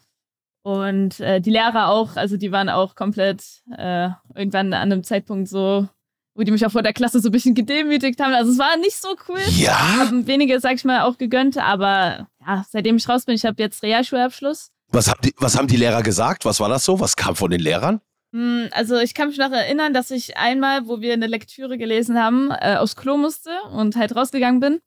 Und 0.61 1.19
äh, 1.21 1.39
die 1.39 1.51
Lehrer 1.51 1.87
auch, 1.87 2.17
also 2.17 2.35
die 2.35 2.51
waren 2.51 2.69
auch 2.69 2.95
komplett 2.95 3.43
äh, 3.77 4.09
irgendwann 4.35 4.73
an 4.73 4.91
einem 4.91 5.03
Zeitpunkt 5.03 5.47
so, 5.47 5.87
wo 6.35 6.43
die 6.43 6.51
mich 6.51 6.65
auch 6.65 6.71
vor 6.71 6.83
der 6.83 6.93
Klasse 6.93 7.21
so 7.21 7.29
ein 7.29 7.31
bisschen 7.31 7.55
gedemütigt 7.55 8.19
haben. 8.19 8.33
Also 8.33 8.51
es 8.51 8.59
war 8.59 8.75
nicht 8.77 8.97
so 8.97 9.15
cool. 9.29 9.39
Ja. 9.55 9.99
Haben 9.99 10.27
wenige, 10.27 10.59
sag 10.59 10.75
ich 10.75 10.83
mal, 10.83 11.01
auch 11.01 11.17
gegönnt, 11.17 11.57
aber 11.57 12.27
ja, 12.45 12.65
seitdem 12.69 12.97
ich 12.97 13.07
raus 13.07 13.25
bin, 13.25 13.35
ich 13.35 13.45
habe 13.45 13.61
jetzt 13.61 13.81
Realschulabschluss. 13.81 14.71
Was, 14.91 15.07
haben 15.07 15.21
die, 15.23 15.33
was 15.37 15.57
haben 15.57 15.67
die 15.67 15.77
Lehrer 15.77 16.01
gesagt? 16.01 16.45
Was 16.45 16.59
war 16.59 16.67
das 16.67 16.83
so? 16.83 16.99
Was 16.99 17.15
kam 17.15 17.35
von 17.35 17.51
den 17.51 17.61
Lehrern? 17.61 18.01
Hm, 18.33 18.69
Also 18.71 18.97
ich 18.99 19.13
kann 19.13 19.29
mich 19.29 19.37
noch 19.37 19.51
erinnern, 19.51 19.93
dass 19.93 20.11
ich 20.11 20.37
einmal, 20.37 20.87
wo 20.87 21.01
wir 21.01 21.13
eine 21.13 21.27
Lektüre 21.27 21.77
gelesen 21.77 22.17
haben, 22.21 22.51
äh, 22.51 22.75
aufs 22.77 22.95
Klo 22.95 23.17
musste 23.17 23.51
und 23.73 23.95
halt 23.95 24.15
rausgegangen 24.15 24.59
bin. 24.59 24.81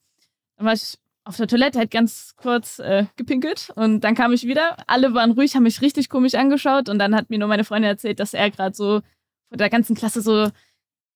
Dann 0.56 0.66
war 0.66 0.74
ich 0.74 0.98
auf 1.24 1.36
der 1.36 1.48
Toilette 1.48 1.78
halt 1.78 1.90
ganz 1.90 2.34
kurz 2.36 2.78
äh, 2.80 3.06
gepinkelt 3.16 3.70
und 3.76 4.00
dann 4.02 4.14
kam 4.14 4.32
ich 4.32 4.44
wieder. 4.46 4.76
Alle 4.88 5.14
waren 5.14 5.32
ruhig, 5.32 5.54
haben 5.54 5.62
mich 5.64 5.80
richtig 5.82 6.08
komisch 6.08 6.34
angeschaut 6.34 6.88
und 6.88 6.98
dann 6.98 7.14
hat 7.14 7.30
mir 7.30 7.38
nur 7.38 7.48
meine 7.48 7.64
Freundin 7.64 7.90
erzählt, 7.90 8.20
dass 8.20 8.34
er 8.34 8.50
gerade 8.50 8.74
so 8.76 9.00
vor 9.48 9.56
der 9.58 9.70
ganzen 9.70 9.94
Klasse 9.96 10.20
so 10.22 10.48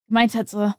gemeint 0.09 0.35
hat, 0.35 0.49
so, 0.49 0.73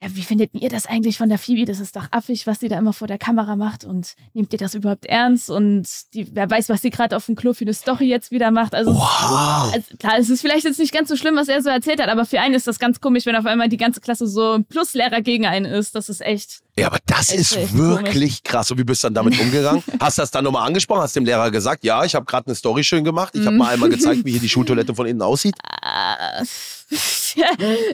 ja, 0.00 0.08
wie 0.14 0.22
findet 0.22 0.50
ihr 0.54 0.68
das 0.68 0.86
eigentlich 0.86 1.18
von 1.18 1.28
der 1.28 1.38
Phoebe? 1.38 1.64
Das 1.64 1.80
ist 1.80 1.96
doch 1.96 2.06
affig, 2.12 2.46
was 2.46 2.60
sie 2.60 2.68
da 2.68 2.78
immer 2.78 2.92
vor 2.92 3.08
der 3.08 3.18
Kamera 3.18 3.56
macht 3.56 3.84
und 3.84 4.14
nehmt 4.32 4.52
ihr 4.52 4.58
das 4.58 4.74
überhaupt 4.74 5.06
ernst? 5.06 5.50
Und 5.50 5.88
die, 6.14 6.28
wer 6.34 6.48
weiß, 6.48 6.68
was 6.68 6.82
sie 6.82 6.90
gerade 6.90 7.16
auf 7.16 7.26
dem 7.26 7.34
Klo 7.34 7.52
für 7.52 7.64
eine 7.64 7.74
Story 7.74 8.06
jetzt 8.06 8.30
wieder 8.30 8.52
macht. 8.52 8.74
Also, 8.74 8.94
Wow. 8.94 9.72
also 9.74 9.96
klar, 9.98 10.18
es 10.18 10.30
ist 10.30 10.40
vielleicht 10.40 10.64
jetzt 10.64 10.78
nicht 10.78 10.92
ganz 10.92 11.08
so 11.08 11.16
schlimm, 11.16 11.34
was 11.34 11.48
er 11.48 11.62
so 11.62 11.68
erzählt 11.68 12.00
hat, 12.00 12.08
aber 12.08 12.24
für 12.26 12.40
einen 12.40 12.54
ist 12.54 12.68
das 12.68 12.78
ganz 12.78 13.00
komisch, 13.00 13.26
wenn 13.26 13.34
auf 13.34 13.46
einmal 13.46 13.68
die 13.68 13.76
ganze 13.76 14.00
Klasse 14.00 14.28
so 14.28 14.52
ein 14.52 14.64
Pluslehrer 14.64 15.20
gegen 15.20 15.46
einen 15.46 15.66
ist. 15.66 15.96
Das 15.96 16.08
ist 16.08 16.20
echt. 16.20 16.60
Ja, 16.78 16.88
aber 16.88 16.98
das 17.06 17.32
ist 17.32 17.56
echt 17.56 17.76
wirklich 17.76 18.42
krass. 18.42 18.70
Und 18.70 18.78
wie 18.78 18.84
bist 18.84 19.02
du 19.02 19.06
dann 19.08 19.14
damit 19.14 19.38
umgegangen? 19.40 19.82
Hast 20.00 20.18
du 20.18 20.22
das 20.22 20.30
dann 20.30 20.44
nochmal 20.44 20.66
angesprochen? 20.66 21.00
Hast 21.02 21.16
dem 21.16 21.24
Lehrer 21.24 21.50
gesagt, 21.50 21.84
ja, 21.84 22.04
ich 22.04 22.14
habe 22.14 22.26
gerade 22.26 22.46
eine 22.46 22.54
Story 22.54 22.84
schön 22.84 23.04
gemacht. 23.04 23.34
Ich 23.34 23.40
habe 23.42 23.52
Mhm. 23.52 23.58
mal 23.58 23.72
einmal 23.72 23.88
gezeigt, 23.88 24.24
wie 24.24 24.32
hier 24.32 24.40
die 24.40 24.48
Schultoilette 24.48 24.94
von 24.94 25.06
innen 25.06 25.22
aussieht. 25.22 25.54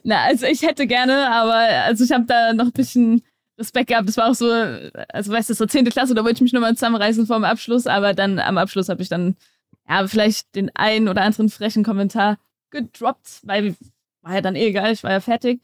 Na, 0.05 0.25
also 0.25 0.47
ich 0.47 0.62
hätte 0.62 0.87
gerne, 0.87 1.31
aber 1.31 1.55
also 1.85 2.05
ich 2.05 2.12
habe 2.12 2.25
da 2.26 2.53
noch 2.53 2.67
ein 2.67 2.73
bisschen 2.73 3.23
Respekt 3.59 3.88
gehabt. 3.88 4.09
Das 4.09 4.17
war 4.17 4.31
auch 4.31 4.35
so, 4.35 4.47
also 5.09 5.33
weißt 5.33 5.50
du, 5.50 5.55
so 5.55 5.67
10. 5.67 5.85
Klasse, 5.87 6.14
da 6.14 6.23
wollte 6.25 6.37
ich 6.37 6.41
mich 6.43 6.53
nochmal 6.53 6.75
zusammenreißen 6.75 7.26
vor 7.26 7.37
dem 7.37 7.45
Abschluss, 7.45 7.87
aber 7.87 8.14
dann 8.14 8.38
am 8.38 8.59
Abschluss 8.59 8.88
habe 8.88 9.03
ich 9.03 9.09
dann 9.09 9.37
ja 9.88 10.07
vielleicht 10.07 10.55
den 10.55 10.71
einen 10.75 11.09
oder 11.09 11.23
anderen 11.23 11.50
frechen 11.50 11.85
Kommentar 11.85 12.38
gedroppt, 12.71 13.41
weil 13.43 13.76
war 14.23 14.35
ja 14.35 14.41
dann 14.41 14.57
eh 14.57 14.67
egal, 14.69 14.93
ich 14.93 15.03
war 15.05 15.11
ja 15.12 15.21
fertig. 15.21 15.61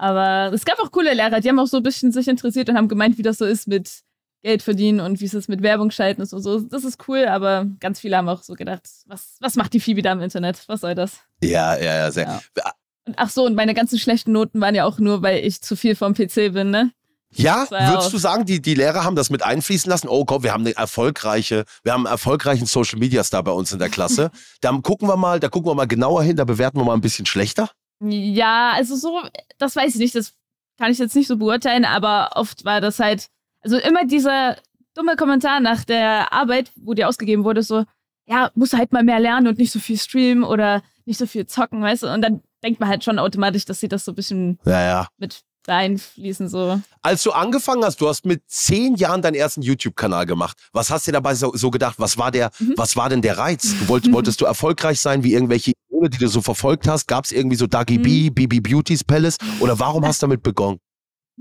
Aber 0.00 0.50
es 0.54 0.64
gab 0.64 0.78
auch 0.80 0.90
coole 0.90 1.12
Lehrer, 1.12 1.40
die 1.40 1.48
haben 1.50 1.58
auch 1.58 1.66
so 1.66 1.76
ein 1.76 1.82
bisschen 1.82 2.10
sich 2.10 2.26
interessiert 2.26 2.70
und 2.70 2.76
haben 2.78 2.88
gemeint, 2.88 3.18
wie 3.18 3.22
das 3.22 3.36
so 3.36 3.44
ist 3.44 3.68
mit 3.68 4.00
Geld 4.42 4.62
verdienen 4.62 4.98
und 5.00 5.20
wie 5.20 5.26
es 5.26 5.34
ist 5.34 5.50
mit 5.50 5.62
Werbung 5.62 5.90
schalten 5.90 6.22
ist 6.22 6.32
und 6.32 6.40
so. 6.40 6.58
Das 6.60 6.84
ist 6.84 7.06
cool, 7.06 7.26
aber 7.26 7.66
ganz 7.80 8.00
viele 8.00 8.16
haben 8.16 8.30
auch 8.30 8.42
so 8.42 8.54
gedacht, 8.54 8.88
was, 9.04 9.36
was 9.40 9.56
macht 9.56 9.74
die 9.74 9.80
Phoebe 9.80 10.00
da 10.00 10.12
im 10.12 10.22
Internet? 10.22 10.64
Was 10.68 10.80
soll 10.80 10.94
das? 10.94 11.18
Ja, 11.42 11.76
ja, 11.76 11.96
ja, 11.96 12.10
sehr. 12.10 12.40
Ja. 12.56 12.72
Und 13.04 13.14
ach 13.18 13.28
so, 13.28 13.44
und 13.44 13.54
meine 13.54 13.74
ganzen 13.74 13.98
schlechten 13.98 14.32
Noten 14.32 14.58
waren 14.62 14.74
ja 14.74 14.86
auch 14.86 14.98
nur, 14.98 15.20
weil 15.20 15.44
ich 15.44 15.60
zu 15.60 15.76
viel 15.76 15.94
vom 15.94 16.14
PC 16.14 16.54
bin, 16.54 16.70
ne? 16.70 16.92
Ja, 17.32 17.66
würdest 17.70 18.08
auch- 18.08 18.10
du 18.10 18.16
sagen, 18.18 18.46
die, 18.46 18.62
die 18.62 18.74
Lehrer 18.74 19.04
haben 19.04 19.16
das 19.16 19.28
mit 19.28 19.42
einfließen 19.42 19.90
lassen? 19.90 20.08
Oh 20.08 20.24
Gott, 20.24 20.42
wir 20.42 20.52
haben 20.54 20.64
eine 20.64 20.74
erfolgreiche, 20.74 21.64
wir 21.84 21.92
haben 21.92 22.06
einen 22.06 22.12
erfolgreichen 22.12 22.64
Social 22.64 22.98
Media 22.98 23.22
Star 23.22 23.42
bei 23.44 23.52
uns 23.52 23.70
in 23.72 23.78
der 23.78 23.90
Klasse. 23.90 24.30
Da 24.62 24.72
gucken 24.82 25.08
wir 25.08 25.16
mal, 25.18 25.38
da 25.40 25.48
gucken 25.50 25.70
wir 25.70 25.74
mal 25.74 25.86
genauer 25.86 26.22
hin, 26.22 26.36
da 26.36 26.44
bewerten 26.44 26.78
wir 26.78 26.84
mal 26.84 26.94
ein 26.94 27.00
bisschen 27.02 27.26
schlechter. 27.26 27.70
Ja, 28.00 28.72
also 28.74 28.96
so, 28.96 29.20
das 29.58 29.76
weiß 29.76 29.94
ich 29.94 30.00
nicht, 30.00 30.14
das 30.14 30.34
kann 30.78 30.90
ich 30.90 30.98
jetzt 30.98 31.14
nicht 31.14 31.26
so 31.28 31.36
beurteilen, 31.36 31.84
aber 31.84 32.30
oft 32.34 32.64
war 32.64 32.80
das 32.80 32.98
halt, 32.98 33.28
also 33.62 33.76
immer 33.78 34.06
dieser 34.06 34.56
dumme 34.94 35.16
Kommentar 35.16 35.60
nach 35.60 35.84
der 35.84 36.32
Arbeit, 36.32 36.72
wo 36.76 36.94
dir 36.94 37.08
ausgegeben 37.08 37.44
wurde, 37.44 37.62
so, 37.62 37.84
ja, 38.26 38.50
musst 38.54 38.72
du 38.72 38.78
halt 38.78 38.92
mal 38.92 39.02
mehr 39.04 39.20
lernen 39.20 39.48
und 39.48 39.58
nicht 39.58 39.72
so 39.72 39.78
viel 39.78 39.98
streamen 39.98 40.44
oder 40.44 40.82
nicht 41.04 41.18
so 41.18 41.26
viel 41.26 41.46
zocken, 41.46 41.82
weißt 41.82 42.04
du? 42.04 42.12
Und 42.12 42.22
dann 42.22 42.42
denkt 42.62 42.80
man 42.80 42.88
halt 42.88 43.04
schon 43.04 43.18
automatisch, 43.18 43.64
dass 43.64 43.80
sie 43.80 43.88
das 43.88 44.04
so 44.04 44.12
ein 44.12 44.14
bisschen 44.14 44.58
Ja, 44.64 44.80
ja. 44.82 45.08
mit 45.18 45.42
einfließen, 45.70 46.48
so. 46.48 46.80
Als 47.02 47.22
du 47.22 47.32
angefangen 47.32 47.84
hast, 47.84 48.00
du 48.00 48.08
hast 48.08 48.26
mit 48.26 48.42
zehn 48.46 48.94
Jahren 48.96 49.22
deinen 49.22 49.34
ersten 49.34 49.62
YouTube-Kanal 49.62 50.26
gemacht. 50.26 50.56
Was 50.72 50.90
hast 50.90 51.06
du 51.06 51.12
dabei 51.12 51.34
so, 51.34 51.52
so 51.54 51.70
gedacht? 51.70 51.94
Was 51.98 52.18
war 52.18 52.30
der, 52.30 52.50
Mhm. 52.58 52.74
was 52.76 52.96
war 52.96 53.08
denn 53.08 53.22
der 53.22 53.38
Reiz? 53.38 53.74
Du 53.78 53.88
wollt, 53.88 54.12
wolltest 54.12 54.40
du 54.40 54.44
erfolgreich 54.44 55.00
sein 55.00 55.22
wie 55.24 55.32
irgendwelche 55.34 55.72
Idole, 55.88 56.10
die 56.10 56.18
du 56.18 56.28
so 56.28 56.40
verfolgt 56.42 56.86
hast? 56.88 57.06
Gab 57.08 57.24
es 57.24 57.32
irgendwie 57.32 57.56
so 57.56 57.66
Dagi 57.66 57.98
Mhm. 57.98 58.02
B, 58.02 58.30
BB 58.30 58.60
Beauty's 58.60 59.04
Palace? 59.04 59.38
Oder 59.60 59.78
warum 59.78 60.04
hast 60.04 60.22
du 60.22 60.26
damit 60.26 60.42
begonnen? 60.42 60.78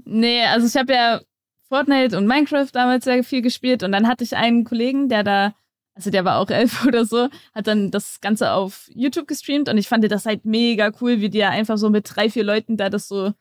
Nee, 0.05 0.43
also 0.45 0.67
ich 0.67 0.75
habe 0.77 0.93
ja 0.93 1.21
Fortnite 1.67 2.17
und 2.17 2.25
Minecraft 2.27 2.67
damals 2.71 3.03
sehr 3.05 3.23
viel 3.23 3.41
gespielt 3.41 3.83
und 3.83 3.91
dann 3.91 4.07
hatte 4.07 4.23
ich 4.23 4.35
einen 4.35 4.63
Kollegen, 4.63 5.09
der 5.09 5.23
da, 5.23 5.53
also 5.93 6.09
der 6.09 6.25
war 6.25 6.37
auch 6.39 6.49
elf 6.49 6.83
oder 6.87 7.05
so, 7.05 7.27
hat 7.53 7.67
dann 7.67 7.91
das 7.91 8.21
Ganze 8.21 8.51
auf 8.53 8.89
YouTube 8.93 9.27
gestreamt 9.27 9.69
und 9.69 9.77
ich 9.77 9.87
fand 9.87 10.09
das 10.09 10.25
halt 10.25 10.45
mega 10.45 10.91
cool, 11.01 11.19
wie 11.21 11.29
der 11.29 11.51
einfach 11.51 11.77
so 11.77 11.89
mit 11.89 12.09
drei, 12.15 12.29
vier 12.29 12.43
Leuten 12.43 12.77
da 12.77 12.89
das 12.89 13.07
so 13.07 13.33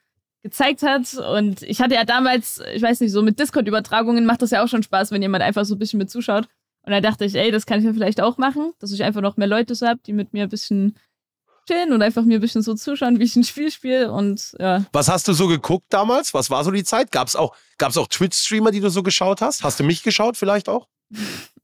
gezeigt 0.43 0.83
hat 0.83 1.15
und 1.15 1.63
ich 1.63 1.81
hatte 1.81 1.95
ja 1.95 2.05
damals, 2.05 2.63
ich 2.73 2.83
weiß 2.83 3.01
nicht, 3.01 3.11
so 3.11 3.23
mit 3.23 3.39
Discord-Übertragungen 3.41 4.25
macht 4.25 4.43
das 4.43 4.51
ja 4.51 4.63
auch 4.63 4.69
schon 4.69 4.83
Spaß, 4.83 5.11
wenn 5.11 5.23
jemand 5.23 5.43
einfach 5.43 5.65
so 5.65 5.75
ein 5.75 5.79
bisschen 5.79 5.99
mit 5.99 6.11
zuschaut 6.11 6.49
und 6.83 6.93
da 6.93 7.01
dachte 7.01 7.25
ich, 7.25 7.35
ey, 7.35 7.51
das 7.51 7.67
kann 7.67 7.81
ich 7.81 7.85
ja 7.85 7.93
vielleicht 7.93 8.21
auch 8.21 8.39
machen, 8.39 8.73
dass 8.79 8.93
ich 8.93 9.03
einfach 9.03 9.21
noch 9.21 9.37
mehr 9.37 9.49
Leute 9.49 9.75
so 9.75 9.87
habe, 9.87 10.01
die 10.07 10.13
mit 10.13 10.33
mir 10.33 10.45
ein 10.45 10.49
bisschen 10.49 10.97
chillen 11.67 11.93
und 11.93 12.03
einfach 12.03 12.23
mir 12.23 12.39
ein 12.39 12.41
bisschen 12.41 12.63
so 12.63 12.75
zuschauen, 12.75 13.19
wie 13.19 13.25
ich 13.25 13.37
ein 13.37 13.45
Spiel 13.45 13.71
spiele 13.71 14.11
und 14.11 14.57
ja. 14.59 14.85
Was 14.93 15.09
hast 15.09 15.29
du 15.29 15.33
so 15.33 15.49
geguckt 15.49 15.87
damals? 15.91 16.33
Was 16.35 16.51
war 16.51 16.65
so 16.65 16.71
die 16.71 16.85
Zeit? 16.85 17.13
Gab 17.13 17.29
es 17.29 17.37
auch, 17.37 17.55
gab's 17.77 17.97
auch 17.97 18.07
Twitch-Streamer, 18.07 18.71
die 18.71 18.81
du 18.81 18.89
so 18.89 19.03
geschaut 19.03 19.41
hast? 19.41 19.65
Hast 19.65 19.79
du 19.79 19.85
mich 19.85 20.03
geschaut 20.03 20.37
vielleicht 20.37 20.69
auch? 20.69 20.89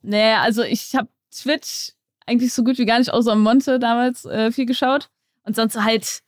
Nee, 0.07 0.35
also 0.35 0.63
ich 0.63 0.95
habe 0.95 1.09
Twitch 1.35 1.93
eigentlich 2.27 2.53
so 2.53 2.63
gut 2.63 2.77
wie 2.77 2.85
gar 2.85 2.99
nicht 2.99 3.11
außer 3.11 3.33
am 3.33 3.41
Monte 3.41 3.79
damals 3.79 4.27
äh, 4.27 4.53
viel 4.53 4.67
geschaut. 4.67 5.09
Und 5.45 5.57
sonst 5.57 5.77
halt, 5.77 6.21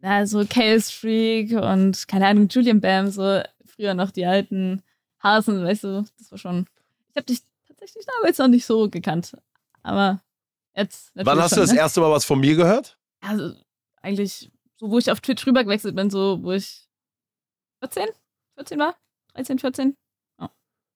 na, 0.00 0.26
so 0.26 0.44
Chaos 0.48 0.90
Freak 0.90 1.52
und 1.52 2.08
keine 2.08 2.26
Ahnung, 2.26 2.48
Julian 2.48 2.80
Bam, 2.80 3.10
so 3.10 3.42
früher 3.64 3.94
noch 3.94 4.10
die 4.10 4.26
alten 4.26 4.82
Hasen, 5.22 5.64
weißt 5.64 5.84
du, 5.84 6.06
das 6.18 6.30
war 6.30 6.38
schon. 6.38 6.66
Ich 7.10 7.16
habe 7.16 7.26
dich 7.26 7.40
tatsächlich 7.68 8.06
damals 8.06 8.38
noch 8.38 8.48
nicht 8.48 8.64
so 8.64 8.88
gekannt. 8.88 9.36
Aber 9.82 10.22
jetzt. 10.74 11.12
Wann 11.14 11.24
natürlich 11.24 11.42
hast 11.42 11.52
du 11.52 11.56
schon, 11.56 11.62
das 11.64 11.72
ne? 11.72 11.78
erste 11.78 12.00
Mal 12.00 12.10
was 12.10 12.24
von 12.24 12.40
mir 12.40 12.56
gehört? 12.56 12.98
Also 13.20 13.54
eigentlich, 14.02 14.50
so 14.76 14.90
wo 14.90 14.98
ich 14.98 15.10
auf 15.10 15.20
Twitch 15.20 15.46
rüber 15.46 15.64
gewechselt 15.64 15.94
bin, 15.94 16.10
so 16.10 16.42
wo 16.42 16.52
ich 16.52 16.88
14? 17.80 18.08
14 18.54 18.78
war? 18.78 18.94
13, 19.34 19.58
14? 19.58 19.96
Ja. 20.38 20.50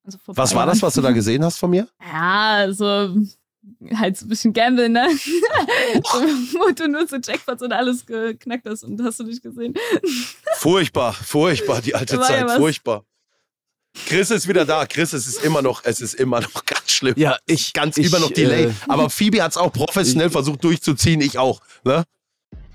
Also 0.05 0.19
Was 0.27 0.55
war 0.55 0.67
das, 0.67 0.83
was 0.83 0.95
du 0.95 1.03
da 1.03 1.13
gesehen 1.13 1.45
hast 1.45 1.59
von 1.59 1.71
mir? 1.71 1.89
Ja, 2.01 2.69
so 2.71 3.15
halt 3.95 4.17
so 4.17 4.27
ein 4.27 4.29
bisschen 4.29 4.53
Gamble, 4.53 4.89
ne? 4.89 5.07
wo 6.03 6.73
du 6.73 6.89
nur 6.89 7.07
so 7.07 7.17
Jackpots 7.17 7.63
und 7.63 7.73
alles 7.73 8.05
geknackt 8.07 8.67
hast 8.69 8.85
und 8.85 9.03
hast 9.03 9.21
du 9.21 9.25
nicht 9.25 9.43
gesehen. 9.43 9.75
Furchtbar, 10.57 11.13
furchtbar, 11.13 11.81
die 11.83 11.95
alte 11.95 12.19
war 12.19 12.31
ja 12.31 12.39
Zeit, 12.39 12.47
was. 12.47 12.57
furchtbar. 12.57 13.05
Chris 14.07 14.31
ist 14.31 14.49
wieder 14.49 14.65
da. 14.65 14.87
Chris, 14.87 15.13
es 15.13 15.27
ist 15.29 15.45
immer 15.45 15.63
noch, 15.63 15.83
es 15.85 16.01
ist 16.01 16.15
immer 16.15 16.41
noch 16.41 16.65
ganz 16.65 16.91
schlimm. 16.91 17.15
Ja, 17.17 17.37
ich- 17.47 17.73
ganz 17.73 17.97
ich, 17.97 18.07
immer 18.09 18.19
noch 18.19 18.31
Delay. 18.33 18.65
äh, 18.65 18.73
Aber 18.89 19.09
Phoebe 19.09 19.41
hat 19.43 19.53
es 19.53 19.57
auch 19.57 19.73
professionell 19.73 20.27
ich- 20.29 20.33
versucht 20.33 20.65
durchzuziehen, 20.65 21.21
ich 21.21 21.39
auch. 21.39 21.61
Ne? 21.85 22.05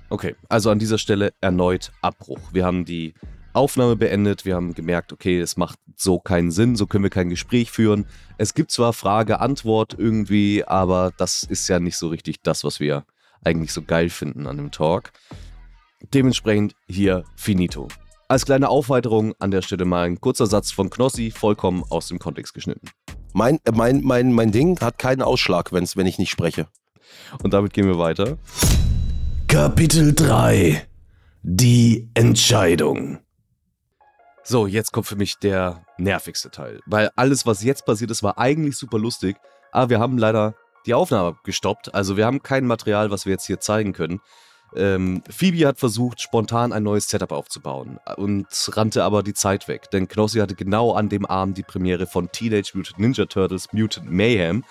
Okay, 0.10 0.36
also 0.48 0.70
an 0.72 0.80
dieser 0.80 0.98
Stelle 0.98 1.34
erneut 1.42 1.92
Abbruch. 2.02 2.40
Wir 2.54 2.66
haben 2.66 2.86
die 2.86 3.14
Aufnahme 3.60 3.96
beendet, 3.96 4.46
wir 4.46 4.56
haben 4.56 4.74
gemerkt, 4.74 5.14
okay, 5.14 5.40
es 5.40 5.58
macht 5.58 5.78
so 5.96 6.18
keinen 6.18 6.50
Sinn, 6.50 6.76
so 6.76 6.88
können 6.88 7.04
wir 7.04 7.12
kein 7.12 7.30
Gespräch 7.30 7.70
führen. 7.70 8.06
Es 8.38 8.54
gibt 8.54 8.72
zwar 8.72 8.94
Frage, 8.94 9.40
Antwort 9.40 9.96
irgendwie, 9.98 10.64
aber 10.66 11.12
das 11.18 11.44
ist 11.44 11.68
ja 11.68 11.80
nicht 11.80 11.98
so 11.98 12.08
richtig 12.08 12.42
das, 12.42 12.64
was 12.64 12.80
wir 12.80 13.06
eigentlich 13.44 13.74
so 13.74 13.82
geil 13.82 14.10
finden 14.10 14.48
an 14.48 14.58
dem 14.58 14.72
Talk. 14.72 15.12
Dementsprechend 16.14 16.74
hier 16.88 17.26
finito. 17.36 17.90
Als 18.28 18.46
kleine 18.46 18.70
Aufweiterung 18.70 19.34
an 19.40 19.52
der 19.52 19.62
Stelle 19.62 19.86
mal 19.86 20.06
ein 20.06 20.22
kurzer 20.22 20.48
Satz 20.48 20.72
von 20.72 20.90
Knossi, 20.90 21.32
vollkommen 21.32 21.84
aus 21.90 22.08
dem 22.08 22.20
Kontext 22.20 22.54
geschnitten. 22.54 22.88
Mein, 23.34 23.60
mein, 23.74 24.02
mein, 24.04 24.32
mein 24.32 24.52
Ding 24.52 24.80
hat 24.80 24.98
keinen 24.98 25.22
Ausschlag, 25.22 25.72
wenn's, 25.72 25.98
wenn 25.98 26.08
ich 26.08 26.18
nicht 26.18 26.30
spreche. 26.30 26.68
Und 27.44 27.54
damit 27.54 27.74
gehen 27.74 27.88
wir 27.88 27.98
weiter. 27.98 28.38
Kapitel 29.48 30.14
3 30.14 30.88
Die 31.44 32.10
Entscheidung. 32.14 33.20
So, 34.44 34.68
jetzt 34.68 34.92
kommt 34.94 35.08
für 35.08 35.16
mich 35.16 35.38
der 35.38 35.84
nervigste 35.98 36.50
Teil. 36.50 36.80
Weil 36.86 37.10
alles, 37.16 37.46
was 37.46 37.64
jetzt 37.64 37.86
passiert 37.86 38.12
ist, 38.12 38.24
war 38.24 38.38
eigentlich 38.38 38.78
super 38.78 38.98
lustig. 38.98 39.38
Aber 39.72 39.90
wir 39.90 40.00
haben 40.00 40.18
leider 40.18 40.56
die 40.86 40.94
Aufnahme 40.94 41.38
gestoppt. 41.44 41.94
Also 41.94 42.18
wir 42.18 42.26
haben 42.26 42.42
kein 42.42 42.66
Material, 42.66 43.12
was 43.12 43.26
wir 43.26 43.34
jetzt 43.34 43.46
hier 43.46 43.60
zeigen 43.60 43.94
können. 43.94 44.22
Ähm, 44.76 45.24
Phoebe 45.30 45.68
hat 45.68 45.80
versucht, 45.80 46.22
spontan 46.22 46.74
ein 46.74 46.84
neues 46.84 47.10
Setup 47.10 47.32
aufzubauen 47.32 48.00
und 48.18 48.48
rannte 48.76 49.04
aber 49.04 49.24
die 49.24 49.34
Zeit 49.34 49.68
weg. 49.68 49.90
Denn 49.92 50.08
Knossi 50.08 50.40
hatte 50.40 50.56
genau 50.56 50.94
an 50.94 51.10
dem 51.10 51.26
Abend 51.26 51.58
die 51.58 51.64
Premiere 51.64 52.06
von 52.06 52.32
Teenage 52.32 52.72
Mutant 52.76 53.00
Ninja 53.00 53.26
Turtles 53.26 53.74
Mutant 53.74 54.12
Mayhem. 54.12 54.64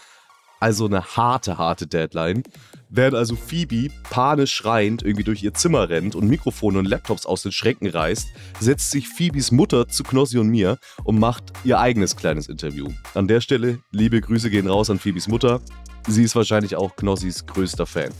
Also 0.60 0.86
eine 0.86 1.02
harte, 1.02 1.58
harte 1.58 1.86
Deadline. 1.86 2.42
Während 2.90 3.16
also 3.16 3.36
Phoebe 3.36 3.90
panisch 4.10 4.52
schreiend 4.52 5.02
irgendwie 5.02 5.24
durch 5.24 5.42
ihr 5.42 5.52
Zimmer 5.52 5.88
rennt 5.88 6.14
und 6.14 6.26
Mikrofone 6.26 6.78
und 6.78 6.86
Laptops 6.86 7.26
aus 7.26 7.42
den 7.42 7.52
Schränken 7.52 7.88
reißt, 7.88 8.28
setzt 8.60 8.90
sich 8.90 9.08
Phoebes 9.08 9.50
Mutter 9.50 9.88
zu 9.88 10.02
Knossi 10.02 10.38
und 10.38 10.48
mir 10.48 10.78
und 11.04 11.18
macht 11.18 11.44
ihr 11.64 11.78
eigenes 11.78 12.16
kleines 12.16 12.48
Interview. 12.48 12.88
An 13.14 13.28
der 13.28 13.40
Stelle, 13.40 13.80
liebe 13.90 14.20
Grüße 14.20 14.48
gehen 14.48 14.66
raus 14.66 14.88
an 14.88 14.98
Phoebes 14.98 15.28
Mutter. 15.28 15.60
Sie 16.06 16.22
ist 16.22 16.34
wahrscheinlich 16.34 16.76
auch 16.76 16.96
Knossis 16.96 17.44
größter 17.46 17.86
Fan. 17.86 18.10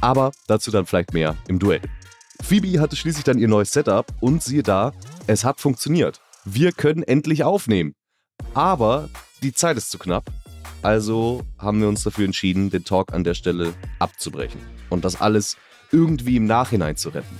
Aber 0.00 0.30
dazu 0.46 0.70
dann 0.70 0.86
vielleicht 0.86 1.12
mehr 1.12 1.36
im 1.48 1.58
Duell. 1.58 1.80
Phoebe 2.40 2.80
hatte 2.80 2.94
schließlich 2.94 3.24
dann 3.24 3.38
ihr 3.38 3.48
neues 3.48 3.72
Setup 3.72 4.06
und 4.20 4.42
siehe 4.42 4.62
da, 4.62 4.92
es 5.26 5.44
hat 5.44 5.60
funktioniert. 5.60 6.20
Wir 6.44 6.70
können 6.70 7.02
endlich 7.02 7.42
aufnehmen. 7.42 7.94
Aber 8.54 9.08
die 9.42 9.52
Zeit 9.52 9.76
ist 9.76 9.90
zu 9.90 9.98
knapp. 9.98 10.30
Also 10.82 11.42
haben 11.58 11.80
wir 11.80 11.88
uns 11.88 12.04
dafür 12.04 12.24
entschieden, 12.24 12.70
den 12.70 12.84
Talk 12.84 13.12
an 13.12 13.24
der 13.24 13.34
Stelle 13.34 13.72
abzubrechen 13.98 14.60
und 14.90 15.04
das 15.04 15.20
alles 15.20 15.56
irgendwie 15.90 16.36
im 16.36 16.46
Nachhinein 16.46 16.96
zu 16.96 17.08
retten. 17.08 17.36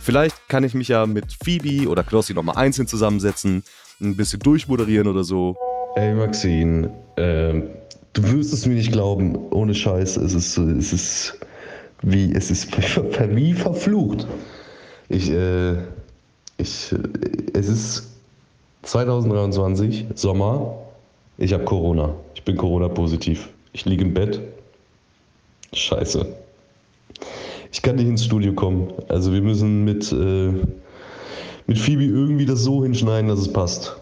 Vielleicht 0.00 0.48
kann 0.48 0.64
ich 0.64 0.74
mich 0.74 0.88
ja 0.88 1.06
mit 1.06 1.36
Phoebe 1.44 1.88
oder 1.88 2.02
Knossi 2.02 2.34
nochmal 2.34 2.56
einzeln 2.56 2.86
zusammensetzen, 2.88 3.62
ein 4.00 4.16
bisschen 4.16 4.40
durchmoderieren 4.40 5.06
oder 5.06 5.24
so. 5.24 5.56
Ey 5.94 6.14
Maxine, 6.14 6.90
ähm, 7.16 7.68
du 8.12 8.22
wirst 8.30 8.52
es 8.52 8.66
mir 8.66 8.74
nicht 8.74 8.92
glauben, 8.92 9.36
ohne 9.50 9.74
Scheiß, 9.74 10.16
es 10.16 10.34
ist, 10.34 10.58
es 10.58 10.92
ist 10.92 11.38
wie, 12.02 12.34
es 12.34 12.50
ist 12.50 12.68
wie 13.30 13.54
verflucht. 13.54 14.26
Ich, 15.08 15.30
äh, 15.30 15.76
Ich, 16.58 16.94
es 17.54 17.68
ist 17.68 18.08
2023, 18.82 20.06
Sommer. 20.14 20.74
Ich 21.38 21.52
habe 21.52 21.64
Corona. 21.64 22.14
Ich 22.42 22.46
bin 22.46 22.56
Corona-positiv. 22.56 23.50
Ich 23.72 23.84
liege 23.84 24.02
im 24.02 24.14
Bett. 24.14 24.40
Scheiße. 25.72 26.26
Ich 27.70 27.82
kann 27.82 27.94
nicht 27.94 28.08
ins 28.08 28.24
Studio 28.24 28.52
kommen. 28.52 28.92
Also 29.06 29.32
wir 29.32 29.40
müssen 29.40 29.84
mit, 29.84 30.10
äh, 30.10 30.50
mit 31.68 31.78
Phoebe 31.78 32.02
irgendwie 32.02 32.44
das 32.44 32.58
so 32.64 32.82
hinschneiden, 32.82 33.28
dass 33.28 33.38
es 33.38 33.52
passt. 33.52 33.96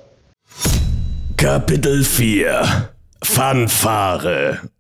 Kapitel 1.37 2.03
4 2.03 2.89
Fanfare 3.23 4.71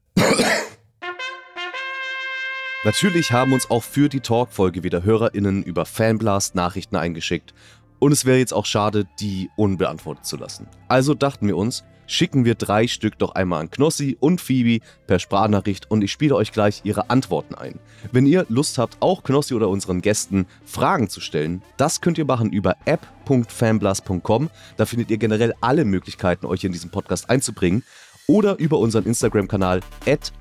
Natürlich 2.84 3.30
haben 3.30 3.52
uns 3.52 3.68
auch 3.68 3.82
für 3.82 4.08
die 4.08 4.20
Talkfolge 4.20 4.84
wieder 4.84 5.04
HörerInnen 5.04 5.62
über 5.64 5.84
Fanblast 5.84 6.54
Nachrichten 6.54 6.96
eingeschickt 6.96 7.52
und 7.98 8.12
es 8.12 8.24
wäre 8.24 8.38
jetzt 8.38 8.54
auch 8.54 8.64
schade, 8.64 9.06
die 9.20 9.50
unbeantwortet 9.56 10.24
zu 10.24 10.38
lassen. 10.38 10.66
Also 10.88 11.12
dachten 11.12 11.46
wir 11.46 11.58
uns, 11.58 11.84
schicken 12.10 12.44
wir 12.44 12.56
drei 12.56 12.88
Stück 12.88 13.18
doch 13.18 13.34
einmal 13.34 13.60
an 13.60 13.70
Knossi 13.70 14.16
und 14.18 14.40
Phoebe 14.40 14.84
per 15.06 15.18
Sprachnachricht 15.18 15.90
und 15.90 16.02
ich 16.02 16.10
spiele 16.10 16.34
euch 16.34 16.52
gleich 16.52 16.80
ihre 16.84 17.08
Antworten 17.08 17.54
ein. 17.54 17.78
Wenn 18.12 18.26
ihr 18.26 18.46
Lust 18.48 18.78
habt, 18.78 18.96
auch 19.00 19.22
Knossi 19.22 19.54
oder 19.54 19.68
unseren 19.68 20.02
Gästen 20.02 20.46
Fragen 20.64 21.08
zu 21.08 21.20
stellen, 21.20 21.62
das 21.76 22.00
könnt 22.00 22.18
ihr 22.18 22.24
machen 22.24 22.50
über 22.52 22.76
app.fanblast.com. 22.84 24.50
Da 24.76 24.86
findet 24.86 25.10
ihr 25.10 25.18
generell 25.18 25.54
alle 25.60 25.84
Möglichkeiten, 25.84 26.46
euch 26.46 26.64
in 26.64 26.72
diesen 26.72 26.90
Podcast 26.90 27.30
einzubringen 27.30 27.84
oder 28.26 28.58
über 28.58 28.78
unseren 28.78 29.04
Instagram-Kanal 29.04 29.80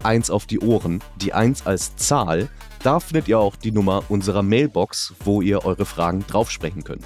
1 0.03 0.29
auf 0.29 0.45
die 0.45 0.59
Ohren, 0.59 1.01
die 1.21 1.33
1 1.33 1.65
als 1.65 1.95
Zahl. 1.95 2.49
Da 2.83 2.99
findet 2.99 3.27
ihr 3.27 3.39
auch 3.39 3.55
die 3.55 3.71
Nummer 3.71 4.03
unserer 4.09 4.41
Mailbox, 4.41 5.13
wo 5.23 5.41
ihr 5.41 5.65
eure 5.65 5.85
Fragen 5.85 6.25
draufsprechen 6.27 6.83
könnt. 6.83 7.05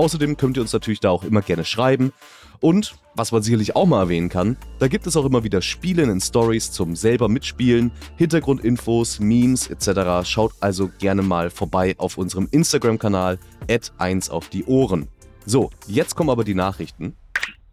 Außerdem 0.00 0.38
könnt 0.38 0.56
ihr 0.56 0.62
uns 0.62 0.72
natürlich 0.72 1.00
da 1.00 1.10
auch 1.10 1.24
immer 1.24 1.42
gerne 1.42 1.66
schreiben. 1.66 2.14
Und, 2.58 2.94
was 3.14 3.32
man 3.32 3.42
sicherlich 3.42 3.76
auch 3.76 3.84
mal 3.84 4.04
erwähnen 4.04 4.30
kann, 4.30 4.56
da 4.78 4.88
gibt 4.88 5.06
es 5.06 5.14
auch 5.14 5.26
immer 5.26 5.44
wieder 5.44 5.60
Spiele 5.60 6.04
in 6.04 6.20
Stories 6.22 6.72
zum 6.72 6.96
selber 6.96 7.28
mitspielen, 7.28 7.92
Hintergrundinfos, 8.16 9.20
Memes 9.20 9.68
etc. 9.68 10.26
Schaut 10.26 10.52
also 10.62 10.88
gerne 10.98 11.20
mal 11.20 11.50
vorbei 11.50 11.96
auf 11.98 12.16
unserem 12.16 12.48
Instagram-Kanal 12.50 13.38
1 13.98 14.30
auf 14.30 14.48
die 14.48 14.64
Ohren. 14.64 15.06
So, 15.44 15.68
jetzt 15.86 16.16
kommen 16.16 16.30
aber 16.30 16.44
die 16.44 16.54
Nachrichten. 16.54 17.14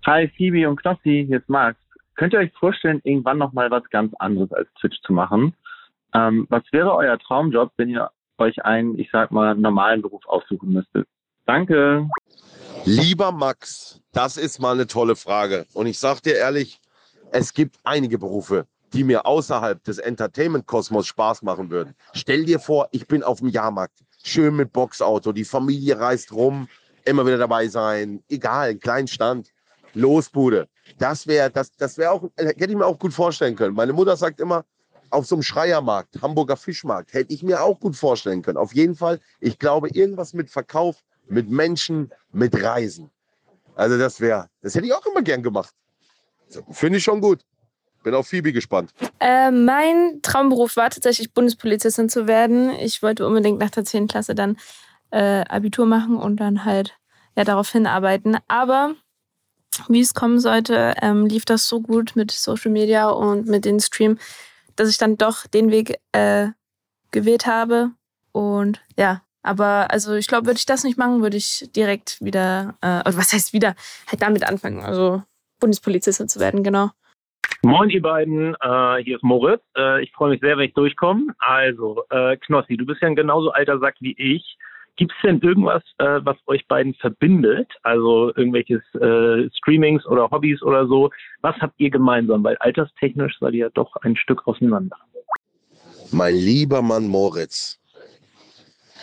Hi 0.06 0.28
Phoebe 0.36 0.68
und 0.68 0.82
Knossi, 0.82 1.24
hier 1.28 1.38
ist 1.38 1.48
Max. 1.48 1.80
Könnt 2.16 2.34
ihr 2.34 2.40
euch 2.40 2.52
vorstellen, 2.60 3.00
irgendwann 3.06 3.38
nochmal 3.38 3.72
was 3.72 3.90
ganz 3.90 4.14
anderes 4.16 4.52
als 4.52 4.68
Twitch 4.82 5.00
zu 5.04 5.14
machen? 5.14 5.54
Ähm, 6.14 6.46
was 6.50 6.64
wäre 6.74 6.94
euer 6.94 7.18
Traumjob, 7.20 7.72
wenn 7.78 7.88
ihr 7.88 8.12
euch 8.38 8.66
einen, 8.66 9.00
ich 9.00 9.08
sag 9.14 9.32
mal, 9.32 9.56
normalen 9.56 10.02
Beruf 10.02 10.26
aussuchen 10.28 10.74
müsstet? 10.74 11.08
Danke. 11.48 12.10
Lieber 12.84 13.32
Max, 13.32 14.02
das 14.12 14.36
ist 14.36 14.60
mal 14.60 14.74
eine 14.74 14.86
tolle 14.86 15.16
Frage. 15.16 15.66
Und 15.74 15.88
ich 15.88 15.98
sag 15.98 16.22
dir 16.22 16.36
ehrlich, 16.36 16.82
es 17.32 17.54
gibt 17.54 17.78
einige 17.86 18.18
Berufe, 18.20 18.68
die 18.92 19.06
mir 19.06 19.26
außerhalb 19.26 19.82
des 19.84 19.98
Entertainment-Kosmos 19.98 21.08
Spaß 21.08 21.44
machen 21.44 21.70
würden. 21.70 21.96
Stell 22.14 22.44
dir 22.44 22.60
vor, 22.60 22.90
ich 22.92 23.08
bin 23.08 23.24
auf 23.24 23.40
dem 23.40 23.48
Jahrmarkt, 23.48 24.00
schön 24.24 24.58
mit 24.58 24.74
Boxauto, 24.74 25.32
die 25.32 25.46
Familie 25.46 25.98
reist 25.98 26.34
rum, 26.34 26.68
immer 27.06 27.26
wieder 27.26 27.38
dabei 27.38 27.70
sein, 27.70 28.22
egal, 28.28 28.76
kleinen 28.76 29.08
Stand, 29.08 29.54
Losbude. 29.94 30.68
Das 30.98 31.28
wäre, 31.28 31.50
das, 31.50 31.72
das 31.72 31.98
wäre 31.98 32.12
auch, 32.12 32.30
hätte 32.36 32.72
ich 32.72 32.76
mir 32.76 32.86
auch 32.86 33.00
gut 33.00 33.14
vorstellen 33.14 33.56
können. 33.56 33.74
Meine 33.74 33.94
Mutter 33.94 34.18
sagt 34.18 34.42
immer, 34.42 34.66
auf 35.12 35.26
so 35.26 35.36
einem 35.36 35.44
Schreiermarkt, 35.44 36.22
Hamburger 36.22 36.58
Fischmarkt, 36.58 37.14
hätte 37.14 37.34
ich 37.34 37.42
mir 37.42 37.64
auch 37.64 37.80
gut 37.80 37.96
vorstellen 37.96 38.42
können. 38.42 38.58
Auf 38.58 38.76
jeden 38.76 38.96
Fall, 38.96 39.22
ich 39.40 39.58
glaube, 39.58 39.88
irgendwas 39.90 40.34
mit 40.34 40.50
Verkauf, 40.50 41.04
mit 41.30 41.50
Menschen, 41.50 42.12
mit 42.32 42.62
Reisen. 42.62 43.10
Also 43.76 43.98
das 43.98 44.20
wäre, 44.20 44.50
das 44.62 44.76
hätte 44.76 44.88
ich 44.88 44.94
auch 44.94 45.06
immer 45.06 45.22
gern 45.22 45.44
gemacht. 45.44 45.74
Finde 46.72 46.98
ich 46.98 47.04
schon 47.04 47.22
gut. 47.22 47.42
Bin 48.04 48.14
auf 48.14 48.28
Phoebe 48.28 48.54
gespannt. 48.54 48.92
Äh, 49.20 49.52
mein 49.52 50.20
Traumberuf 50.22 50.78
war 50.78 50.90
tatsächlich 50.90 51.34
Bundespolizistin 51.34 52.10
zu 52.10 52.28
werden. 52.28 52.72
Ich 52.72 53.04
wollte 53.04 53.28
unbedingt 53.28 53.60
nach 53.60 53.70
der 53.70 53.84
10. 53.84 54.08
Klasse 54.08 54.34
dann 54.34 54.58
äh, 55.12 55.44
Abitur 55.48 55.86
machen 55.86 56.18
und 56.18 56.38
dann 56.38 56.64
halt 56.64 56.98
ja, 57.36 57.44
darauf 57.44 57.70
hinarbeiten. 57.72 58.38
Aber 58.48 58.96
wie 59.90 60.02
es 60.02 60.14
kommen 60.14 60.40
sollte, 60.40 60.96
ähm, 61.02 61.26
lief 61.26 61.46
das 61.46 61.68
so 61.68 61.82
gut 61.82 62.16
mit 62.16 62.32
Social 62.32 62.72
Media 62.72 63.10
und 63.10 63.48
mit 63.48 63.66
den 63.66 63.80
Stream, 63.80 64.18
dass 64.76 64.90
ich 64.90 64.98
dann 64.98 65.18
doch 65.18 65.46
den 65.48 65.72
Weg 65.72 66.00
äh, 66.14 66.48
gewählt 67.12 67.46
habe. 67.46 67.92
Und 68.32 68.82
ja, 68.98 69.22
aber 69.48 69.92
also 69.92 70.16
ich 70.16 70.28
glaube, 70.28 70.48
würde 70.48 70.58
ich 70.58 70.66
das 70.66 70.84
nicht 70.84 70.98
machen, 70.98 71.22
würde 71.22 71.38
ich 71.38 71.70
direkt 71.76 72.18
wieder, 72.22 72.76
äh, 72.82 73.02
was 73.06 73.34
heißt 73.34 73.54
wieder, 73.54 73.76
halt 74.08 74.22
damit 74.22 74.48
anfangen, 74.48 74.82
also 74.82 75.24
Bundespolizistin 75.60 76.28
zu 76.28 76.40
werden, 76.40 76.64
genau. 76.64 76.92
Moin, 77.64 77.90
ihr 77.90 78.02
beiden. 78.02 78.56
Äh, 78.62 79.04
hier 79.04 79.16
ist 79.16 79.24
Moritz. 79.24 79.64
Äh, 79.76 80.04
ich 80.04 80.12
freue 80.12 80.32
mich 80.32 80.42
sehr, 80.42 80.58
wenn 80.58 80.68
ich 80.68 80.74
durchkomme. 80.74 81.34
Also, 81.40 82.04
äh, 82.12 82.38
Knossi, 82.38 82.78
du 82.78 82.86
bist 82.86 83.02
ja 83.02 83.08
ein 83.08 83.16
genauso 83.16 83.52
alter 83.52 83.80
Sack 83.80 83.96
wie 84.00 84.16
ich. 84.18 84.58
Gibt 84.96 85.12
es 85.12 85.18
denn 85.24 85.40
irgendwas, 85.42 85.84
äh, 86.00 86.20
was 86.24 86.38
euch 86.48 86.68
beiden 86.68 86.94
verbindet? 86.96 87.72
Also 87.84 88.30
irgendwelches 88.36 88.82
äh, 88.96 89.50
Streamings 89.58 90.06
oder 90.08 90.30
Hobbys 90.30 90.62
oder 90.64 90.88
so? 90.88 91.12
Was 91.42 91.56
habt 91.58 91.80
ihr 91.80 91.90
gemeinsam? 91.90 92.44
Weil 92.44 92.58
alterstechnisch 92.58 93.38
seid 93.40 93.54
ihr 93.54 93.66
ja 93.66 93.70
doch 93.70 93.96
ein 93.98 94.16
Stück 94.16 94.48
auseinander. 94.48 94.98
Mein 96.12 96.36
lieber 96.36 96.82
Mann 96.82 97.08
Moritz, 97.08 97.80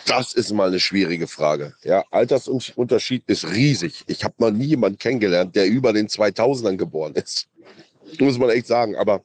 das 0.05 0.33
ist 0.33 0.51
mal 0.51 0.67
eine 0.67 0.79
schwierige 0.79 1.27
Frage. 1.27 1.73
Ja, 1.83 2.03
Altersunterschied 2.11 3.23
ist 3.27 3.47
riesig. 3.51 4.03
Ich 4.07 4.23
habe 4.23 4.35
noch 4.37 4.51
nie 4.51 4.65
jemanden 4.65 4.97
kennengelernt, 4.97 5.55
der 5.55 5.67
über 5.67 5.93
den 5.93 6.07
2000ern 6.07 6.77
geboren 6.77 7.13
ist. 7.15 7.47
Muss 8.19 8.37
man 8.37 8.49
echt 8.49 8.67
sagen. 8.67 8.95
Aber 8.95 9.23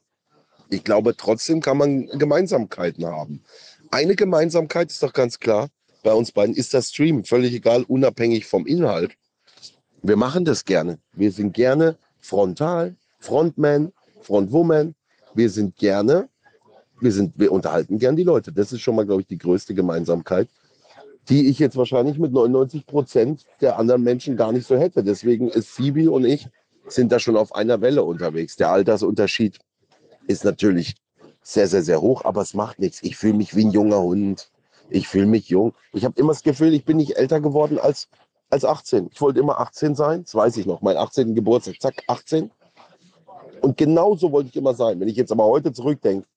ich 0.69 0.83
glaube, 0.83 1.15
trotzdem 1.15 1.61
kann 1.61 1.77
man 1.77 2.07
Gemeinsamkeiten 2.07 3.05
haben. 3.05 3.43
Eine 3.91 4.15
Gemeinsamkeit 4.15 4.89
ist 4.89 5.03
doch 5.03 5.13
ganz 5.13 5.39
klar 5.39 5.69
bei 6.03 6.13
uns 6.13 6.31
beiden 6.31 6.55
ist 6.55 6.73
das 6.73 6.89
Stream, 6.89 7.23
völlig 7.23 7.53
egal, 7.53 7.83
unabhängig 7.83 8.45
vom 8.45 8.65
Inhalt. 8.65 9.15
Wir 10.01 10.15
machen 10.15 10.45
das 10.45 10.65
gerne. 10.65 10.99
Wir 11.13 11.31
sind 11.31 11.53
gerne 11.53 11.97
frontal, 12.19 12.95
Frontman, 13.19 13.91
Frontwoman. 14.21 14.95
Wir 15.33 15.49
sind 15.49 15.75
gerne, 15.77 16.29
wir, 16.99 17.11
sind, 17.11 17.33
wir 17.37 17.51
unterhalten 17.51 17.99
gern 17.99 18.15
die 18.15 18.23
Leute. 18.23 18.51
Das 18.51 18.73
ist 18.73 18.81
schon 18.81 18.95
mal, 18.95 19.05
glaube 19.05 19.21
ich, 19.21 19.27
die 19.27 19.37
größte 19.37 19.73
Gemeinsamkeit, 19.73 20.49
die 21.31 21.47
ich 21.47 21.59
jetzt 21.59 21.77
wahrscheinlich 21.77 22.19
mit 22.19 22.33
99 22.33 22.85
Prozent 22.85 23.45
der 23.61 23.79
anderen 23.79 24.03
Menschen 24.03 24.35
gar 24.35 24.51
nicht 24.51 24.67
so 24.67 24.75
hätte. 24.75 25.01
Deswegen 25.01 25.47
ist 25.47 25.69
Phoebe 25.69 26.11
und 26.11 26.25
ich 26.25 26.49
sind 26.87 27.09
da 27.09 27.19
schon 27.19 27.37
auf 27.37 27.55
einer 27.55 27.79
Welle 27.79 28.03
unterwegs. 28.03 28.57
Der 28.57 28.69
Altersunterschied 28.69 29.57
ist 30.27 30.43
natürlich 30.43 30.95
sehr, 31.41 31.69
sehr, 31.69 31.83
sehr 31.83 32.01
hoch, 32.01 32.25
aber 32.25 32.41
es 32.41 32.53
macht 32.53 32.79
nichts. 32.79 33.01
Ich 33.01 33.15
fühle 33.15 33.35
mich 33.35 33.55
wie 33.55 33.63
ein 33.63 33.71
junger 33.71 34.01
Hund. 34.01 34.51
Ich 34.89 35.07
fühle 35.07 35.25
mich 35.25 35.47
jung. 35.47 35.73
Ich 35.93 36.03
habe 36.03 36.19
immer 36.19 36.33
das 36.33 36.43
Gefühl, 36.43 36.73
ich 36.73 36.83
bin 36.83 36.97
nicht 36.97 37.15
älter 37.15 37.39
geworden 37.39 37.79
als, 37.79 38.09
als 38.49 38.65
18. 38.65 39.07
Ich 39.13 39.21
wollte 39.21 39.39
immer 39.39 39.57
18 39.61 39.95
sein, 39.95 40.23
das 40.23 40.35
weiß 40.35 40.57
ich 40.57 40.65
noch. 40.65 40.81
Mein 40.81 40.97
18. 40.97 41.33
Geburtstag, 41.33 41.75
zack, 41.79 42.03
18. 42.07 42.51
Und 43.61 43.77
genauso 43.77 44.33
wollte 44.33 44.49
ich 44.49 44.57
immer 44.57 44.73
sein. 44.73 44.99
Wenn 44.99 45.07
ich 45.07 45.15
jetzt 45.15 45.31
aber 45.31 45.45
heute 45.45 45.71
zurückdenke, 45.71 46.27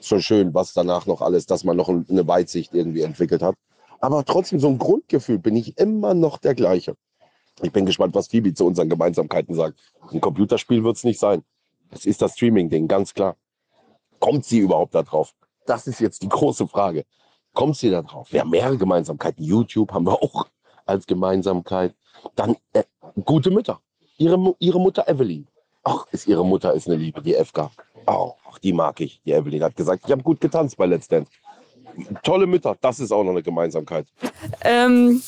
ist 0.00 0.08
schon 0.08 0.20
schön, 0.20 0.52
was 0.52 0.72
danach 0.72 1.06
noch 1.06 1.22
alles, 1.22 1.46
dass 1.46 1.62
man 1.62 1.76
noch 1.76 1.88
eine 1.88 2.26
Weitsicht 2.26 2.74
irgendwie 2.74 3.02
entwickelt 3.02 3.40
hat. 3.40 3.54
Aber 4.02 4.24
trotzdem, 4.26 4.60
so 4.60 4.68
ein 4.68 4.78
Grundgefühl 4.78 5.38
bin 5.38 5.56
ich 5.56 5.78
immer 5.78 6.12
noch 6.12 6.36
der 6.36 6.54
gleiche. 6.54 6.96
Ich 7.62 7.72
bin 7.72 7.86
gespannt, 7.86 8.14
was 8.14 8.28
Phoebe 8.28 8.52
zu 8.52 8.66
unseren 8.66 8.90
Gemeinsamkeiten 8.90 9.54
sagt. 9.54 9.78
Ein 10.10 10.20
Computerspiel 10.20 10.84
wird 10.84 10.96
es 10.96 11.04
nicht 11.04 11.18
sein. 11.18 11.42
Das 11.90 12.04
ist 12.04 12.20
das 12.20 12.34
Streaming-Ding, 12.34 12.86
ganz 12.88 13.14
klar. 13.14 13.36
Kommt 14.18 14.44
sie 14.44 14.58
überhaupt 14.58 14.94
da 14.94 15.02
drauf? 15.02 15.34
Das 15.64 15.86
ist 15.86 16.00
jetzt 16.00 16.22
die 16.22 16.28
große 16.28 16.68
Frage 16.68 17.06
kommt 17.52 17.76
sie 17.76 17.90
da 17.90 18.02
drauf? 18.02 18.32
Wir 18.32 18.40
haben 18.40 18.50
mehrere 18.50 18.76
Gemeinsamkeiten. 18.76 19.44
YouTube 19.44 19.92
haben 19.92 20.06
wir 20.06 20.22
auch 20.22 20.46
als 20.86 21.06
Gemeinsamkeit. 21.06 21.94
Dann 22.34 22.56
äh, 22.72 22.84
gute 23.24 23.50
Mütter. 23.50 23.80
Ihre, 24.18 24.54
ihre 24.58 24.80
Mutter 24.80 25.08
Evelyn. 25.08 25.46
Ach, 25.84 26.06
ist 26.12 26.28
ihre 26.28 26.44
Mutter 26.44 26.74
ist 26.74 26.86
eine 26.86 26.96
Liebe, 26.96 27.22
die 27.22 27.34
FK. 27.34 27.70
Oh, 28.06 28.34
die 28.62 28.72
mag 28.72 29.00
ich. 29.00 29.20
Die 29.24 29.32
Evelyn 29.32 29.64
hat 29.64 29.76
gesagt, 29.76 30.04
ich 30.06 30.12
habe 30.12 30.22
gut 30.22 30.40
getanzt 30.40 30.76
bei 30.76 30.86
Let's 30.86 31.08
Dance. 31.08 31.30
Tolle 32.22 32.46
Mütter, 32.46 32.76
das 32.80 33.00
ist 33.00 33.12
auch 33.12 33.24
noch 33.24 33.32
eine 33.32 33.42
Gemeinsamkeit. 33.42 34.06
Ähm, 34.62 35.22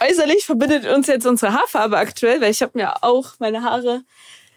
äußerlich 0.00 0.44
verbindet 0.44 0.86
uns 0.86 1.06
jetzt 1.06 1.26
unsere 1.26 1.52
Haarfarbe 1.52 1.96
aktuell, 1.96 2.40
weil 2.40 2.50
ich 2.50 2.62
habe 2.62 2.72
mir 2.74 3.02
auch 3.02 3.34
meine 3.38 3.62
Haare 3.62 4.02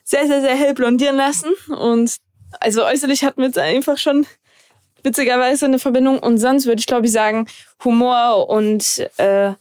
sehr, 0.03 0.27
sehr, 0.27 0.41
sehr 0.41 0.55
hell 0.55 0.73
blondieren 0.73 1.17
lassen. 1.17 1.51
Und 1.67 2.15
also 2.60 2.86
äußerlich 2.86 3.23
hatten 3.23 3.41
wir 3.41 3.47
jetzt 3.47 3.60
einfach 3.60 3.97
schon 3.97 4.25
witzigerweise 5.03 5.65
eine 5.65 5.79
Verbindung. 5.79 6.19
Und 6.19 6.38
sonst 6.38 6.65
würde 6.65 6.79
ich, 6.79 6.88
glaube 6.88 7.07
ich, 7.07 7.12
sagen, 7.12 7.47
Humor 7.83 8.49
und 8.49 9.07
äh, 9.17 9.53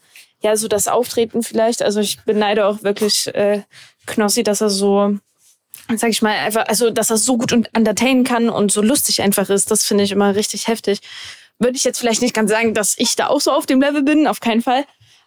ja, 0.43 0.57
so 0.57 0.69
das 0.69 0.89
Auftreten 0.89 1.43
vielleicht. 1.43 1.83
Also 1.83 2.01
ich 2.01 2.21
beneide 2.25 2.67
auch 2.67 2.83
wirklich 2.83 3.35
äh, 3.35 3.63
Knossi, 4.07 4.43
dass 4.43 4.61
er 4.61 4.71
so, 4.71 5.19
sag 5.97 6.11
ich 6.11 6.23
mal, 6.23 6.37
einfach, 6.37 6.67
also 6.69 6.91
dass 6.91 7.11
er 7.11 7.17
so 7.17 7.37
gut 7.37 7.53
entertainen 7.53 8.25
kann 8.25 8.49
und 8.49 8.71
so 8.71 8.83
lustig 8.83 9.23
einfach 9.23 9.51
ist. 9.51 9.71
Das 9.71 9.85
finde 9.85 10.05
ich 10.05 10.13
immer 10.13 10.35
richtig 10.35 10.69
heftig. 10.69 11.01
Würde 11.59 11.77
ich 11.77 11.85
jetzt 11.85 11.99
vielleicht 11.99 12.21
nicht 12.21 12.35
ganz 12.35 12.51
sagen, 12.51 12.75
dass 12.75 12.99
ich 12.99 13.17
da 13.17 13.29
auch 13.29 13.41
so 13.41 13.51
auf 13.51 13.65
dem 13.65 13.81
Level 13.81 14.03
bin, 14.03 14.27
auf 14.27 14.41
keinen 14.41 14.61
Fall. 14.61 14.85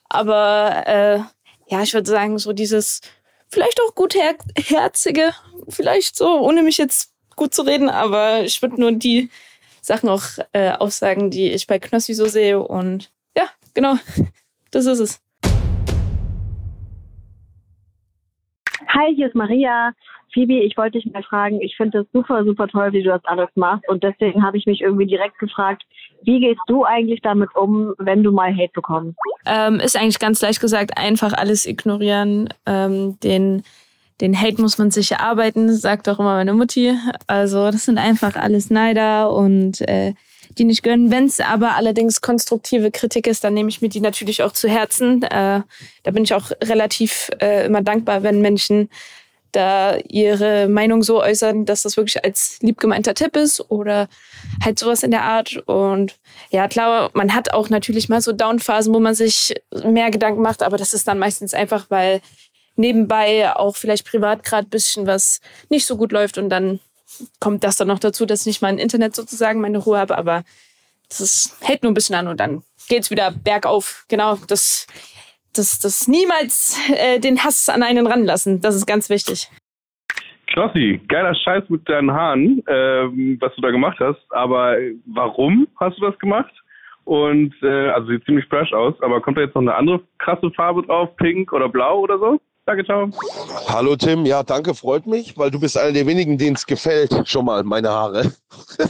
Aber 0.09 0.83
äh, 0.85 1.19
ja, 1.67 1.81
ich 1.81 1.93
würde 1.93 2.09
sagen, 2.09 2.37
so 2.37 2.53
dieses 2.53 3.01
vielleicht 3.47 3.81
auch 3.81 3.95
gutherzige, 3.95 5.33
vielleicht 5.69 6.15
so, 6.15 6.39
ohne 6.39 6.61
mich 6.61 6.77
jetzt 6.77 7.13
gut 7.35 7.53
zu 7.53 7.63
reden, 7.63 7.89
aber 7.89 8.43
ich 8.43 8.61
würde 8.61 8.79
nur 8.79 8.91
die 8.91 9.29
Sachen 9.81 10.09
auch 10.09 10.23
äh, 10.53 10.71
aussagen, 10.71 11.31
die 11.31 11.51
ich 11.51 11.65
bei 11.65 11.79
Knossi 11.79 12.13
so 12.13 12.25
sehe. 12.25 12.59
Und 12.59 13.11
ja, 13.35 13.45
genau, 13.73 13.95
das 14.71 14.85
ist 14.85 14.99
es. 14.99 15.21
Hi, 18.87 19.15
hier 19.15 19.27
ist 19.27 19.35
Maria. 19.35 19.93
Phoebe, 20.31 20.61
ich 20.61 20.77
wollte 20.77 20.99
dich 20.99 21.11
mal 21.11 21.23
fragen, 21.23 21.59
ich 21.61 21.75
finde 21.75 22.01
es 22.01 22.07
super, 22.13 22.43
super 22.43 22.67
toll, 22.67 22.91
wie 22.93 23.01
du 23.01 23.09
das 23.09 23.25
alles 23.25 23.49
machst. 23.55 23.87
Und 23.89 24.03
deswegen 24.03 24.43
habe 24.43 24.57
ich 24.57 24.67
mich 24.67 24.81
irgendwie 24.81 25.07
direkt 25.07 25.39
gefragt, 25.39 25.83
wie 26.23 26.39
gehst 26.39 26.61
du 26.67 26.83
eigentlich 26.85 27.21
damit 27.21 27.55
um, 27.55 27.93
wenn 27.97 28.23
du 28.23 28.31
mal 28.31 28.53
Hate 28.53 28.71
bekommst? 28.73 29.17
Ähm, 29.45 29.79
ist 29.79 29.97
eigentlich 29.97 30.19
ganz 30.19 30.41
leicht 30.41 30.59
gesagt, 30.59 30.97
einfach 30.97 31.33
alles 31.33 31.65
ignorieren. 31.65 32.49
Ähm, 32.65 33.19
den, 33.21 33.63
den 34.21 34.39
Hate 34.39 34.61
muss 34.61 34.77
man 34.77 34.91
sich 34.91 35.11
erarbeiten, 35.11 35.73
sagt 35.73 36.09
auch 36.09 36.19
immer 36.19 36.35
meine 36.35 36.53
Mutti. 36.53 36.93
Also 37.27 37.71
das 37.71 37.85
sind 37.85 37.97
einfach 37.97 38.35
alles 38.35 38.69
Neider 38.69 39.31
und 39.31 39.81
äh, 39.81 40.13
die 40.57 40.65
nicht 40.65 40.83
gönnen. 40.83 41.11
Wenn 41.11 41.25
es 41.25 41.39
aber 41.39 41.75
allerdings 41.75 42.21
konstruktive 42.21 42.91
Kritik 42.91 43.27
ist, 43.27 43.43
dann 43.43 43.53
nehme 43.53 43.69
ich 43.69 43.81
mir 43.81 43.89
die 43.89 44.01
natürlich 44.01 44.43
auch 44.43 44.51
zu 44.51 44.67
Herzen. 44.67 45.23
Äh, 45.23 45.61
da 46.03 46.11
bin 46.11 46.23
ich 46.23 46.33
auch 46.33 46.51
relativ 46.63 47.29
äh, 47.39 47.65
immer 47.65 47.81
dankbar, 47.81 48.23
wenn 48.23 48.41
Menschen 48.41 48.89
da 49.51 49.97
ihre 50.07 50.67
Meinung 50.67 51.03
so 51.03 51.21
äußern, 51.21 51.65
dass 51.65 51.83
das 51.83 51.97
wirklich 51.97 52.23
als 52.23 52.57
liebgemeinter 52.61 53.13
Tipp 53.13 53.35
ist 53.35 53.69
oder 53.69 54.07
halt 54.63 54.79
sowas 54.79 55.03
in 55.03 55.11
der 55.11 55.23
Art. 55.23 55.57
Und 55.65 56.19
ja, 56.49 56.67
klar, 56.67 57.09
man 57.13 57.33
hat 57.33 57.53
auch 57.53 57.69
natürlich 57.69 58.09
mal 58.09 58.21
so 58.21 58.31
Downphasen, 58.31 58.93
wo 58.93 58.99
man 58.99 59.15
sich 59.15 59.55
mehr 59.83 60.11
Gedanken 60.11 60.41
macht, 60.41 60.63
aber 60.63 60.77
das 60.77 60.93
ist 60.93 61.07
dann 61.07 61.19
meistens 61.19 61.53
einfach, 61.53 61.87
weil 61.89 62.21
nebenbei 62.75 63.55
auch 63.55 63.75
vielleicht 63.75 64.05
privat 64.07 64.43
gerade 64.43 64.67
ein 64.67 64.71
bisschen 64.71 65.05
was 65.05 65.41
nicht 65.69 65.85
so 65.85 65.97
gut 65.97 66.11
läuft 66.11 66.37
und 66.37 66.49
dann 66.49 66.79
kommt 67.39 67.63
das 67.63 67.77
dann 67.77 67.87
noch 67.87 67.99
dazu, 67.99 68.25
dass 68.25 68.41
ich 68.41 68.45
nicht 68.45 68.61
mein 68.61 68.77
Internet 68.77 69.15
sozusagen 69.15 69.61
meine 69.61 69.79
Ruhe 69.79 69.97
habe, 69.97 70.17
aber 70.17 70.43
das 71.09 71.57
hält 71.61 71.83
nur 71.83 71.91
ein 71.91 71.95
bisschen 71.95 72.15
an 72.15 72.27
und 72.27 72.39
dann 72.39 72.63
geht's 72.87 73.09
wieder 73.09 73.31
bergauf. 73.31 74.05
Genau, 74.07 74.35
das 74.47 74.87
das, 75.59 75.79
das 75.79 76.07
niemals 76.07 76.79
äh, 76.89 77.19
den 77.19 77.43
Hass 77.43 77.69
an 77.69 77.83
einen 77.83 78.07
ranlassen. 78.07 78.61
Das 78.61 78.75
ist 78.75 78.87
ganz 78.87 79.09
wichtig. 79.09 79.49
Knossi, 80.53 80.99
geiler 81.07 81.35
Scheiß 81.35 81.63
mit 81.69 81.87
deinen 81.87 82.11
Haaren, 82.11 82.63
ähm, 82.67 83.37
was 83.39 83.53
du 83.55 83.61
da 83.61 83.69
gemacht 83.69 83.97
hast. 83.99 84.19
Aber 84.29 84.77
warum 85.05 85.67
hast 85.79 85.97
du 85.99 86.09
das 86.09 86.17
gemacht? 86.17 86.51
Und 87.03 87.53
äh, 87.61 87.89
also 87.89 88.07
sieht 88.07 88.25
ziemlich 88.25 88.45
fresh 88.45 88.71
aus, 88.73 88.93
aber 89.01 89.21
kommt 89.21 89.37
da 89.37 89.41
jetzt 89.41 89.55
noch 89.55 89.61
eine 89.61 89.75
andere 89.75 90.01
krasse 90.19 90.49
Farbe 90.51 90.83
drauf, 90.83 91.15
pink 91.17 91.51
oder 91.53 91.67
blau 91.67 91.99
oder 91.99 92.17
so? 92.19 92.39
Danke, 92.65 92.85
ciao. 92.85 93.09
Hallo 93.67 93.95
Tim, 93.95 94.25
ja, 94.27 94.43
danke, 94.43 94.75
freut 94.75 95.07
mich, 95.07 95.35
weil 95.35 95.49
du 95.49 95.59
bist 95.59 95.75
einer 95.75 95.91
der 95.91 96.05
wenigen, 96.05 96.37
denen 96.37 96.55
es 96.55 96.67
gefällt, 96.67 97.27
schon 97.27 97.45
mal 97.45 97.63
meine 97.63 97.89
Haare. 97.89 98.31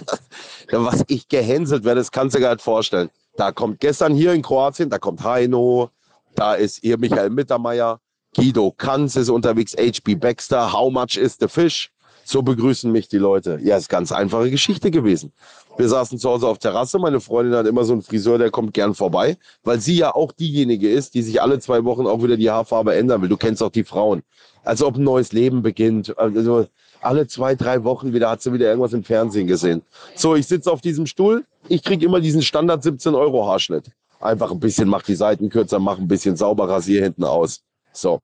Was 0.71 1.05
ich 1.07 1.29
gehänselt 1.29 1.85
werde, 1.85 2.01
das 2.01 2.11
kannst 2.11 2.35
du 2.35 2.39
dir 2.39 2.45
gar 2.45 2.55
nicht 2.55 2.63
vorstellen. 2.63 3.09
Da 3.37 3.53
kommt 3.53 3.79
gestern 3.79 4.13
hier 4.13 4.33
in 4.33 4.41
Kroatien, 4.41 4.89
da 4.89 4.97
kommt 4.97 5.23
Heino, 5.23 5.91
da 6.39 6.53
ist 6.53 6.79
hier 6.81 6.97
Michael 6.97 7.31
Mittermeier, 7.31 7.99
Guido 8.33 8.71
Kanz 8.71 9.17
ist 9.17 9.29
unterwegs, 9.29 9.75
HB 9.75 10.15
Baxter, 10.15 10.71
How 10.71 10.91
much 10.91 11.17
is 11.17 11.37
the 11.37 11.49
fish? 11.49 11.91
So 12.23 12.41
begrüßen 12.41 12.89
mich 12.91 13.09
die 13.09 13.17
Leute. 13.17 13.59
Ja, 13.61 13.75
ist 13.75 13.89
ganz 13.89 14.11
einfache 14.11 14.49
Geschichte 14.49 14.89
gewesen. 14.89 15.33
Wir 15.77 15.89
saßen 15.89 16.17
zu 16.19 16.29
Hause 16.29 16.47
auf 16.47 16.59
Terrasse. 16.59 16.99
Meine 16.99 17.19
Freundin 17.19 17.55
hat 17.55 17.65
immer 17.65 17.83
so 17.83 17.93
einen 17.93 18.03
Friseur, 18.03 18.37
der 18.37 18.51
kommt 18.51 18.73
gern 18.73 18.93
vorbei, 18.93 19.37
weil 19.63 19.79
sie 19.81 19.97
ja 19.97 20.13
auch 20.13 20.31
diejenige 20.31 20.89
ist, 20.89 21.15
die 21.15 21.23
sich 21.23 21.41
alle 21.41 21.59
zwei 21.59 21.83
Wochen 21.83 22.05
auch 22.05 22.23
wieder 22.23 22.37
die 22.37 22.49
Haarfarbe 22.49 22.95
ändern 22.95 23.21
will. 23.21 23.29
Du 23.29 23.37
kennst 23.37 23.63
auch 23.63 23.71
die 23.71 23.83
Frauen. 23.83 24.21
Als 24.63 24.83
ob 24.83 24.95
ein 24.95 25.03
neues 25.03 25.33
Leben 25.33 25.61
beginnt. 25.61 26.17
Also 26.17 26.67
alle 27.01 27.27
zwei, 27.27 27.55
drei 27.55 27.83
Wochen 27.83 28.13
wieder 28.13 28.29
hat 28.29 28.41
sie 28.41 28.53
wieder 28.53 28.67
irgendwas 28.67 28.93
im 28.93 29.03
Fernsehen 29.03 29.47
gesehen. 29.47 29.81
So, 30.15 30.35
ich 30.35 30.47
sitze 30.47 30.71
auf 30.71 30.81
diesem 30.81 31.05
Stuhl. 31.05 31.45
Ich 31.67 31.83
kriege 31.83 32.05
immer 32.05 32.21
diesen 32.21 32.43
Standard 32.43 32.83
17 32.83 33.15
Euro 33.15 33.47
Haarschnitt. 33.47 33.91
Einfach 34.19 34.51
ein 34.51 34.59
bisschen, 34.59 34.89
mach 34.89 35.03
die 35.03 35.15
Seiten 35.15 35.49
kürzer, 35.49 35.79
mach 35.79 35.97
ein 35.97 36.07
bisschen 36.07 36.35
sauber, 36.35 36.67
rasier 36.67 37.03
hinten 37.03 37.23
aus. 37.23 37.61
So. 37.93 38.19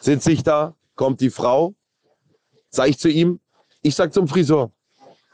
Sitze 0.00 0.32
ich 0.32 0.42
da, 0.42 0.74
kommt 0.96 1.20
die 1.20 1.30
Frau, 1.30 1.74
sag 2.70 2.88
ich 2.88 2.98
zu 2.98 3.08
ihm, 3.08 3.40
ich 3.82 3.94
sag 3.94 4.12
zum 4.12 4.28
Friseur, 4.28 4.70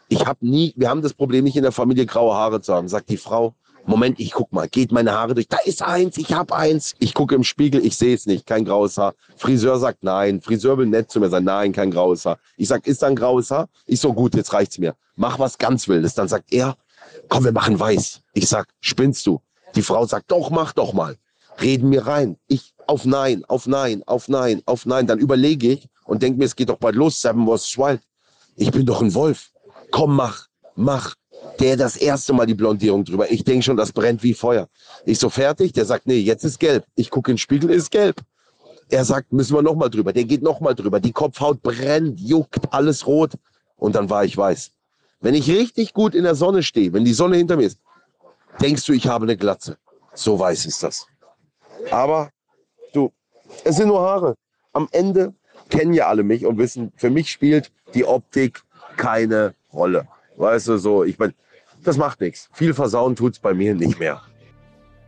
ich 0.08 0.26
habe 0.26 0.46
nie, 0.46 0.74
wir 0.76 0.90
haben 0.90 1.02
das 1.02 1.14
Problem 1.14 1.44
nicht 1.44 1.56
in 1.56 1.62
der 1.62 1.72
Familie 1.72 2.04
graue 2.04 2.34
Haare 2.34 2.60
zu 2.60 2.74
haben. 2.74 2.88
Sagt 2.88 3.08
die 3.10 3.16
Frau, 3.16 3.54
Moment, 3.86 4.18
ich 4.20 4.32
guck 4.32 4.52
mal, 4.52 4.68
geht 4.68 4.92
meine 4.92 5.12
Haare 5.12 5.34
durch, 5.34 5.48
da 5.48 5.58
ist 5.64 5.82
eins, 5.82 6.16
ich 6.18 6.32
hab 6.32 6.52
eins. 6.52 6.94
Ich 6.98 7.14
gucke 7.14 7.34
im 7.34 7.44
Spiegel, 7.44 7.84
ich 7.84 7.96
sehe 7.96 8.14
es 8.14 8.26
nicht, 8.26 8.44
kein 8.46 8.64
graues 8.64 8.98
Haar. 8.98 9.14
Friseur 9.36 9.78
sagt 9.78 10.02
nein, 10.02 10.40
Friseur 10.40 10.76
will 10.78 10.86
nett 10.86 11.10
zu 11.10 11.20
mir 11.20 11.30
sein, 11.30 11.44
nein, 11.44 11.72
kein 11.72 11.90
graues 11.90 12.26
Haar. 12.26 12.38
Ich 12.56 12.68
sag, 12.68 12.86
ist 12.86 13.02
da 13.02 13.06
ein 13.06 13.16
graues 13.16 13.50
Haar? 13.50 13.68
Ich 13.86 14.00
so, 14.00 14.12
gut, 14.12 14.34
jetzt 14.34 14.52
reicht's 14.52 14.78
mir. 14.78 14.94
Mach 15.16 15.38
was 15.38 15.58
ganz 15.58 15.88
Wildes. 15.88 16.14
Dann 16.14 16.28
sagt 16.28 16.52
er, 16.52 16.76
komm, 17.28 17.44
wir 17.44 17.52
machen 17.52 17.78
weiß. 17.78 18.20
Ich 18.34 18.48
sag, 18.48 18.66
spinnst 18.80 19.26
du? 19.26 19.40
Die 19.74 19.82
Frau 19.82 20.06
sagt, 20.06 20.30
doch, 20.30 20.50
mach 20.50 20.72
doch 20.72 20.92
mal. 20.92 21.16
Reden 21.60 21.88
mir 21.88 22.06
rein. 22.06 22.36
Ich 22.48 22.74
auf 22.86 23.04
Nein, 23.04 23.44
auf 23.46 23.66
Nein, 23.66 24.02
auf 24.06 24.28
Nein, 24.28 24.62
auf 24.66 24.86
Nein. 24.86 25.06
Dann 25.06 25.18
überlege 25.18 25.72
ich 25.72 25.88
und 26.04 26.22
denke 26.22 26.38
mir, 26.38 26.46
es 26.46 26.56
geht 26.56 26.68
doch 26.68 26.78
bald 26.78 26.96
los. 26.96 27.20
Seven 27.20 27.46
was 27.46 27.76
wild. 27.76 28.00
Ich 28.56 28.70
bin 28.70 28.86
doch 28.86 29.00
ein 29.00 29.14
Wolf. 29.14 29.50
Komm, 29.90 30.16
mach, 30.16 30.46
mach. 30.74 31.14
Der 31.58 31.76
das 31.76 31.96
erste 31.96 32.32
Mal 32.32 32.46
die 32.46 32.54
Blondierung 32.54 33.04
drüber. 33.04 33.30
Ich 33.30 33.44
denke 33.44 33.62
schon, 33.62 33.76
das 33.76 33.92
brennt 33.92 34.22
wie 34.22 34.34
Feuer. 34.34 34.68
Ich 35.04 35.18
so 35.18 35.30
fertig. 35.30 35.72
Der 35.72 35.84
sagt, 35.84 36.06
nee, 36.06 36.18
jetzt 36.18 36.44
ist 36.44 36.58
gelb. 36.58 36.84
Ich 36.96 37.10
gucke 37.10 37.30
in 37.30 37.36
den 37.36 37.38
Spiegel, 37.38 37.70
ist 37.70 37.90
gelb. 37.90 38.20
Er 38.88 39.04
sagt, 39.04 39.32
müssen 39.32 39.54
wir 39.54 39.62
nochmal 39.62 39.88
drüber. 39.88 40.12
Der 40.12 40.24
geht 40.24 40.42
nochmal 40.42 40.74
drüber. 40.74 41.00
Die 41.00 41.12
Kopfhaut 41.12 41.62
brennt, 41.62 42.18
juckt, 42.20 42.72
alles 42.72 43.06
rot. 43.06 43.32
Und 43.76 43.94
dann 43.94 44.10
war 44.10 44.24
ich 44.24 44.36
weiß. 44.36 44.72
Wenn 45.20 45.34
ich 45.34 45.48
richtig 45.48 45.92
gut 45.92 46.14
in 46.14 46.24
der 46.24 46.34
Sonne 46.34 46.62
stehe, 46.62 46.92
wenn 46.92 47.04
die 47.04 47.12
Sonne 47.12 47.36
hinter 47.36 47.56
mir 47.56 47.66
ist, 47.66 47.78
denkst 48.60 48.84
du, 48.86 48.92
ich 48.92 49.06
habe 49.06 49.24
eine 49.24 49.36
Glatze. 49.36 49.78
So 50.14 50.38
weiß 50.38 50.66
ist 50.66 50.82
das. 50.82 51.06
Aber 51.90 52.30
du, 52.92 53.12
es 53.64 53.76
sind 53.76 53.88
nur 53.88 54.00
Haare. 54.00 54.36
Am 54.72 54.88
Ende 54.92 55.34
kennen 55.68 55.92
ja 55.92 56.08
alle 56.08 56.22
mich 56.22 56.46
und 56.46 56.58
wissen, 56.58 56.92
für 56.96 57.10
mich 57.10 57.30
spielt 57.30 57.72
die 57.94 58.04
Optik 58.04 58.62
keine 58.96 59.54
Rolle. 59.72 60.08
Weißt 60.36 60.68
du, 60.68 60.76
so, 60.78 61.04
ich 61.04 61.18
meine, 61.18 61.34
das 61.84 61.96
macht 61.96 62.20
nichts. 62.20 62.48
Viel 62.52 62.74
versauen 62.74 63.16
tut 63.16 63.34
es 63.34 63.38
bei 63.38 63.54
mir 63.54 63.74
nicht 63.74 63.98
mehr. 63.98 64.22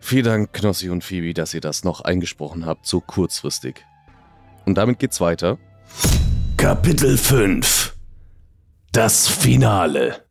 Vielen 0.01 0.25
Dank, 0.25 0.53
Knossi 0.53 0.91
und 0.91 1.05
Phoebe, 1.05 1.33
dass 1.33 1.55
ihr 1.55 1.61
das 1.61 1.85
noch 1.85 2.01
eingesprochen 2.01 2.67
habt, 2.67 2.87
so 2.87 3.01
kurzfristig. 3.01 3.85
Und 4.65 4.77
damit 4.77 4.99
geht's 4.99 5.21
weiter. 5.21 5.59
Kapitel 6.57 7.17
5 7.17 7.95
Das 8.93 9.29
Finale 9.29 10.25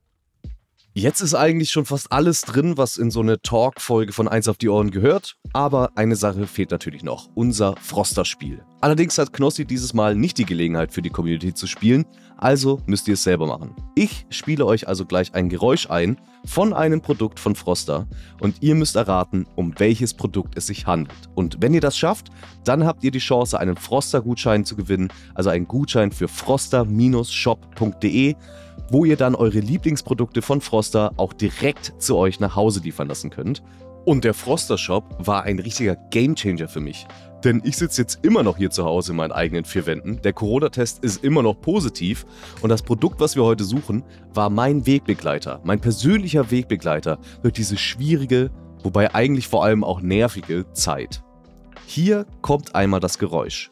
Jetzt 0.94 1.22
ist 1.22 1.36
eigentlich 1.36 1.72
schon 1.72 1.86
fast 1.86 2.12
alles 2.12 2.42
drin, 2.42 2.76
was 2.76 2.98
in 2.98 3.12
so 3.12 3.22
eine 3.22 3.42
Talk-Folge 3.42 4.12
von 4.12 4.28
1 4.28 4.50
auf 4.50 4.58
die 4.58 4.68
Ohren 4.68 4.92
gehört. 4.92 5.38
Aber 5.54 5.92
eine 5.96 6.18
Sache 6.18 6.48
fehlt 6.48 6.72
natürlich 6.72 7.02
noch: 7.02 7.30
unser 7.34 7.78
Froster-Spiel. 7.78 8.62
Allerdings 8.82 9.18
hat 9.18 9.32
Knossi 9.32 9.64
dieses 9.64 9.94
Mal 9.94 10.16
nicht 10.16 10.38
die 10.38 10.46
Gelegenheit 10.46 10.92
für 10.92 11.02
die 11.02 11.10
Community 11.10 11.54
zu 11.54 11.66
spielen, 11.66 12.06
also 12.36 12.82
müsst 12.88 13.08
ihr 13.08 13.14
es 13.14 13.24
selber 13.24 13.48
machen. 13.48 13.74
Ich 13.96 14.26
spiele 14.32 14.66
euch 14.66 14.90
also 14.90 15.06
gleich 15.06 15.34
ein 15.34 15.48
Geräusch 15.48 15.90
ein 15.90 16.20
von 16.46 16.74
einem 16.74 17.00
Produkt 17.00 17.40
von 17.40 17.56
Froster 17.56 18.06
und 18.42 18.62
ihr 18.62 18.76
müsst 18.76 18.98
erraten, 18.98 19.48
um 19.56 19.74
welches 19.78 20.14
Produkt 20.14 20.58
es 20.58 20.68
sich 20.68 20.88
handelt. 20.88 21.30
Und 21.36 21.62
wenn 21.62 21.74
ihr 21.74 21.80
das 21.80 21.98
schafft, 21.98 22.32
dann 22.66 22.84
habt 22.84 23.06
ihr 23.06 23.12
die 23.12 23.20
Chance, 23.20 23.58
einen 23.60 23.78
Froster-Gutschein 23.78 24.66
zu 24.66 24.76
gewinnen, 24.76 25.08
also 25.36 25.52
einen 25.52 25.68
Gutschein 25.68 26.12
für 26.12 26.28
froster-shop.de 26.28 28.36
wo 28.92 29.06
ihr 29.06 29.16
dann 29.16 29.36
eure 29.36 29.60
Lieblingsprodukte 29.60 30.42
von 30.42 30.60
Froster 30.60 31.14
auch 31.16 31.32
direkt 31.32 31.94
zu 31.98 32.18
euch 32.18 32.42
nach 32.42 32.58
Hause 32.58 32.82
liefern 32.82 33.08
lassen 33.08 33.30
könnt. 33.30 33.64
Und 34.04 34.26
der 34.26 34.34
Froster 34.34 34.78
Shop 34.78 35.06
war 35.20 35.44
ein 35.44 35.60
richtiger 35.60 35.96
Gamechanger 35.96 36.68
für 36.68 36.82
mich. 36.82 37.08
Denn 37.44 37.62
ich 37.64 37.78
sitze 37.78 38.02
jetzt 38.02 38.20
immer 38.24 38.44
noch 38.44 38.58
hier 38.58 38.70
zu 38.70 38.84
Hause 38.84 39.12
in 39.12 39.18
meinen 39.18 39.32
eigenen 39.32 39.64
vier 39.64 39.86
Wänden. 39.86 40.22
Der 40.22 40.34
Corona-Test 40.34 41.04
ist 41.04 41.24
immer 41.24 41.42
noch 41.42 41.60
positiv. 41.62 42.26
Und 42.62 42.70
das 42.70 42.82
Produkt, 42.82 43.20
was 43.20 43.36
wir 43.36 43.44
heute 43.44 43.64
suchen, 43.64 44.04
war 44.34 44.50
mein 44.50 44.86
Wegbegleiter. 44.86 45.62
Mein 45.64 45.80
persönlicher 45.80 46.52
Wegbegleiter 46.52 47.18
durch 47.42 47.54
diese 47.54 47.78
schwierige, 47.78 48.52
wobei 48.84 49.16
eigentlich 49.16 49.48
vor 49.48 49.64
allem 49.64 49.84
auch 49.84 50.02
nervige 50.02 50.66
Zeit. 50.74 51.24
Hier 51.86 52.26
kommt 52.42 52.76
einmal 52.76 53.00
das 53.00 53.18
Geräusch. 53.18 53.72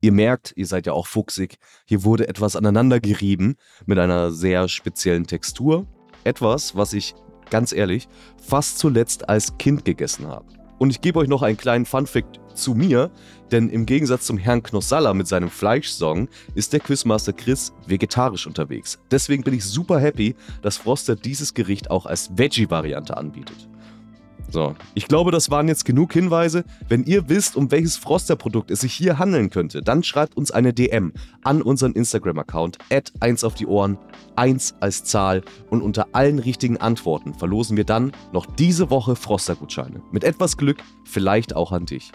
Ihr 0.00 0.12
merkt, 0.12 0.52
ihr 0.56 0.66
seid 0.66 0.86
ja 0.86 0.92
auch 0.92 1.06
fuchsig, 1.06 1.58
hier 1.84 2.04
wurde 2.04 2.28
etwas 2.28 2.54
aneinander 2.54 3.00
gerieben 3.00 3.56
mit 3.86 3.98
einer 3.98 4.30
sehr 4.30 4.68
speziellen 4.68 5.26
Textur. 5.26 5.86
Etwas, 6.22 6.76
was 6.76 6.92
ich, 6.92 7.14
ganz 7.50 7.72
ehrlich, 7.72 8.08
fast 8.40 8.78
zuletzt 8.78 9.28
als 9.28 9.58
Kind 9.58 9.84
gegessen 9.84 10.28
habe. 10.28 10.46
Und 10.78 10.90
ich 10.90 11.00
gebe 11.00 11.18
euch 11.18 11.28
noch 11.28 11.42
einen 11.42 11.56
kleinen 11.56 11.84
Funfact 11.84 12.38
zu 12.54 12.74
mir, 12.74 13.10
denn 13.50 13.68
im 13.68 13.86
Gegensatz 13.86 14.26
zum 14.26 14.38
Herrn 14.38 14.62
Knossalla 14.62 15.14
mit 15.14 15.26
seinem 15.26 15.50
Fleischsong 15.50 16.28
ist 16.54 16.72
der 16.72 16.80
Quizmaster 16.80 17.32
Chris 17.32 17.72
vegetarisch 17.86 18.46
unterwegs. 18.46 19.00
Deswegen 19.10 19.42
bin 19.42 19.54
ich 19.54 19.64
super 19.64 19.98
happy, 19.98 20.36
dass 20.62 20.76
Froster 20.76 21.16
dieses 21.16 21.54
Gericht 21.54 21.90
auch 21.90 22.06
als 22.06 22.30
Veggie-Variante 22.36 23.16
anbietet. 23.16 23.68
So, 24.50 24.74
ich 24.94 25.08
glaube, 25.08 25.30
das 25.30 25.50
waren 25.50 25.68
jetzt 25.68 25.84
genug 25.84 26.12
Hinweise. 26.14 26.64
Wenn 26.88 27.04
ihr 27.04 27.28
wisst, 27.28 27.54
um 27.54 27.70
welches 27.70 27.98
Froster-Produkt 27.98 28.70
es 28.70 28.80
sich 28.80 28.94
hier 28.94 29.18
handeln 29.18 29.50
könnte, 29.50 29.82
dann 29.82 30.02
schreibt 30.02 30.36
uns 30.38 30.50
eine 30.50 30.72
DM 30.72 31.12
an 31.44 31.60
unseren 31.60 31.92
Instagram-Account, 31.92 32.78
at 32.90 33.12
1 33.20 33.44
auf 33.44 33.54
die 33.54 33.66
Ohren, 33.66 33.98
1 34.36 34.76
als 34.80 35.04
Zahl 35.04 35.42
und 35.68 35.82
unter 35.82 36.08
allen 36.12 36.38
richtigen 36.38 36.78
Antworten 36.78 37.34
verlosen 37.34 37.76
wir 37.76 37.84
dann 37.84 38.12
noch 38.32 38.46
diese 38.46 38.88
Woche 38.90 39.16
Froster-Gutscheine. 39.16 40.02
Mit 40.12 40.24
etwas 40.24 40.56
Glück 40.56 40.78
vielleicht 41.04 41.54
auch 41.54 41.72
an 41.72 41.84
dich. 41.84 42.10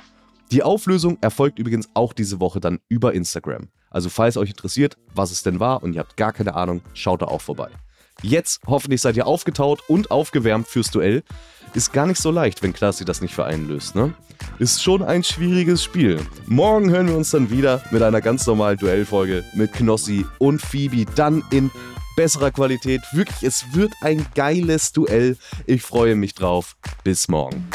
Die 0.51 0.63
Auflösung 0.63 1.17
erfolgt 1.21 1.59
übrigens 1.59 1.89
auch 1.93 2.13
diese 2.13 2.39
Woche 2.39 2.59
dann 2.59 2.79
über 2.89 3.13
Instagram. 3.13 3.69
Also 3.91 4.09
falls 4.09 4.37
euch 4.37 4.49
interessiert, 4.49 4.97
was 5.13 5.31
es 5.31 5.43
denn 5.43 5.59
war 5.59 5.83
und 5.83 5.93
ihr 5.93 5.99
habt 5.99 6.17
gar 6.17 6.33
keine 6.33 6.55
Ahnung, 6.55 6.81
schaut 6.93 7.21
da 7.21 7.27
auch 7.27 7.41
vorbei. 7.41 7.69
Jetzt 8.21 8.61
hoffentlich 8.67 9.01
seid 9.01 9.17
ihr 9.17 9.27
aufgetaut 9.27 9.81
und 9.87 10.11
aufgewärmt 10.11 10.67
fürs 10.67 10.91
Duell. 10.91 11.23
Ist 11.75 11.91
gar 11.91 12.05
nicht 12.05 12.21
so 12.21 12.29
leicht, 12.29 12.61
wenn 12.61 12.71
Klassi 12.71 13.03
das 13.03 13.19
nicht 13.21 13.33
für 13.33 13.45
einen 13.45 13.67
löst, 13.67 13.95
ne? 13.95 14.13
Ist 14.59 14.83
schon 14.83 15.01
ein 15.01 15.23
schwieriges 15.23 15.83
Spiel. 15.83 16.19
Morgen 16.45 16.91
hören 16.91 17.07
wir 17.07 17.17
uns 17.17 17.31
dann 17.31 17.49
wieder 17.49 17.81
mit 17.89 18.03
einer 18.03 18.21
ganz 18.21 18.45
normalen 18.45 18.77
Duellfolge 18.77 19.43
mit 19.55 19.73
Knossi 19.73 20.23
und 20.37 20.61
Phoebe. 20.61 21.05
Dann 21.15 21.43
in 21.49 21.71
besserer 22.15 22.51
Qualität. 22.51 23.01
Wirklich, 23.13 23.41
es 23.41 23.65
wird 23.73 23.91
ein 24.01 24.23
geiles 24.35 24.91
Duell. 24.91 25.35
Ich 25.65 25.81
freue 25.81 26.15
mich 26.15 26.35
drauf. 26.35 26.75
Bis 27.03 27.27
morgen. 27.27 27.67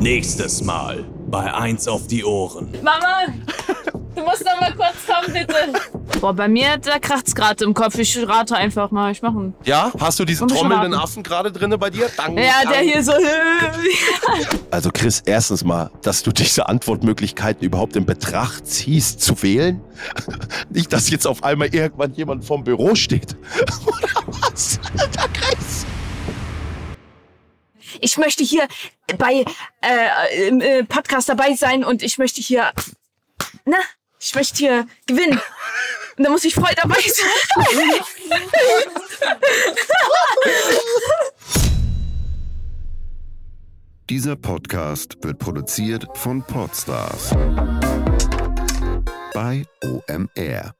Nächstes 0.00 0.64
Mal 0.64 1.04
bei 1.30 1.52
1 1.52 1.86
auf 1.86 2.06
die 2.06 2.24
Ohren. 2.24 2.70
Mama, 2.82 3.26
du 4.14 4.22
musst 4.22 4.44
noch 4.44 4.60
mal 4.60 4.72
kurz 4.74 5.06
kommen, 5.06 5.32
bitte. 5.32 5.54
Boah, 6.20 6.34
bei 6.34 6.48
mir, 6.48 6.76
da 6.76 6.98
kracht's 6.98 7.34
gerade 7.34 7.64
im 7.64 7.74
Kopf. 7.74 7.96
Ich 7.98 8.16
rate 8.28 8.56
einfach 8.56 8.90
mal. 8.90 9.12
Ich 9.12 9.22
mache 9.22 9.52
Ja, 9.64 9.92
hast 9.98 10.18
du 10.20 10.24
diesen 10.24 10.48
trommelnden 10.48 10.92
raten. 10.92 11.02
Affen 11.02 11.22
gerade 11.22 11.50
drinne 11.50 11.78
bei 11.78 11.90
dir? 11.90 12.10
Dang, 12.16 12.36
Ja, 12.36 12.62
der 12.70 12.80
hier 12.80 13.02
so. 13.02 13.12
Also 14.70 14.90
Chris, 14.92 15.22
erstens 15.24 15.64
mal, 15.64 15.90
dass 16.02 16.22
du 16.22 16.30
diese 16.32 16.68
Antwortmöglichkeiten 16.68 17.64
überhaupt 17.64 17.96
in 17.96 18.04
Betracht 18.06 18.66
ziehst 18.66 19.20
zu 19.20 19.42
wählen. 19.42 19.80
Nicht, 20.70 20.92
dass 20.92 21.10
jetzt 21.10 21.26
auf 21.26 21.42
einmal 21.42 21.74
irgendwann 21.74 22.12
jemand 22.14 22.44
vom 22.44 22.64
Büro 22.64 22.94
steht. 22.94 23.36
Oder 23.86 24.08
was? 24.26 24.78
Alter 24.98 25.28
Chris. 25.32 25.86
Ich 28.00 28.16
möchte 28.16 28.44
hier 28.44 28.66
bei 29.18 29.44
äh, 29.82 30.48
im 30.48 30.60
äh, 30.60 30.84
Podcast 30.84 31.28
dabei 31.28 31.54
sein 31.54 31.84
und 31.84 32.02
ich 32.02 32.18
möchte 32.18 32.40
hier. 32.40 32.70
Na, 33.64 33.76
ich 34.20 34.34
möchte 34.34 34.58
hier 34.58 34.86
gewinnen. 35.06 35.40
Und 36.16 36.24
da 36.24 36.30
muss 36.30 36.44
ich 36.44 36.54
voll 36.54 36.72
dabei 36.76 37.00
sein. 37.00 37.26
Dieser 44.08 44.36
Podcast 44.36 45.16
wird 45.22 45.38
produziert 45.38 46.06
von 46.14 46.42
Podstars 46.42 47.30
bei 49.32 49.64
OMR. 49.82 50.79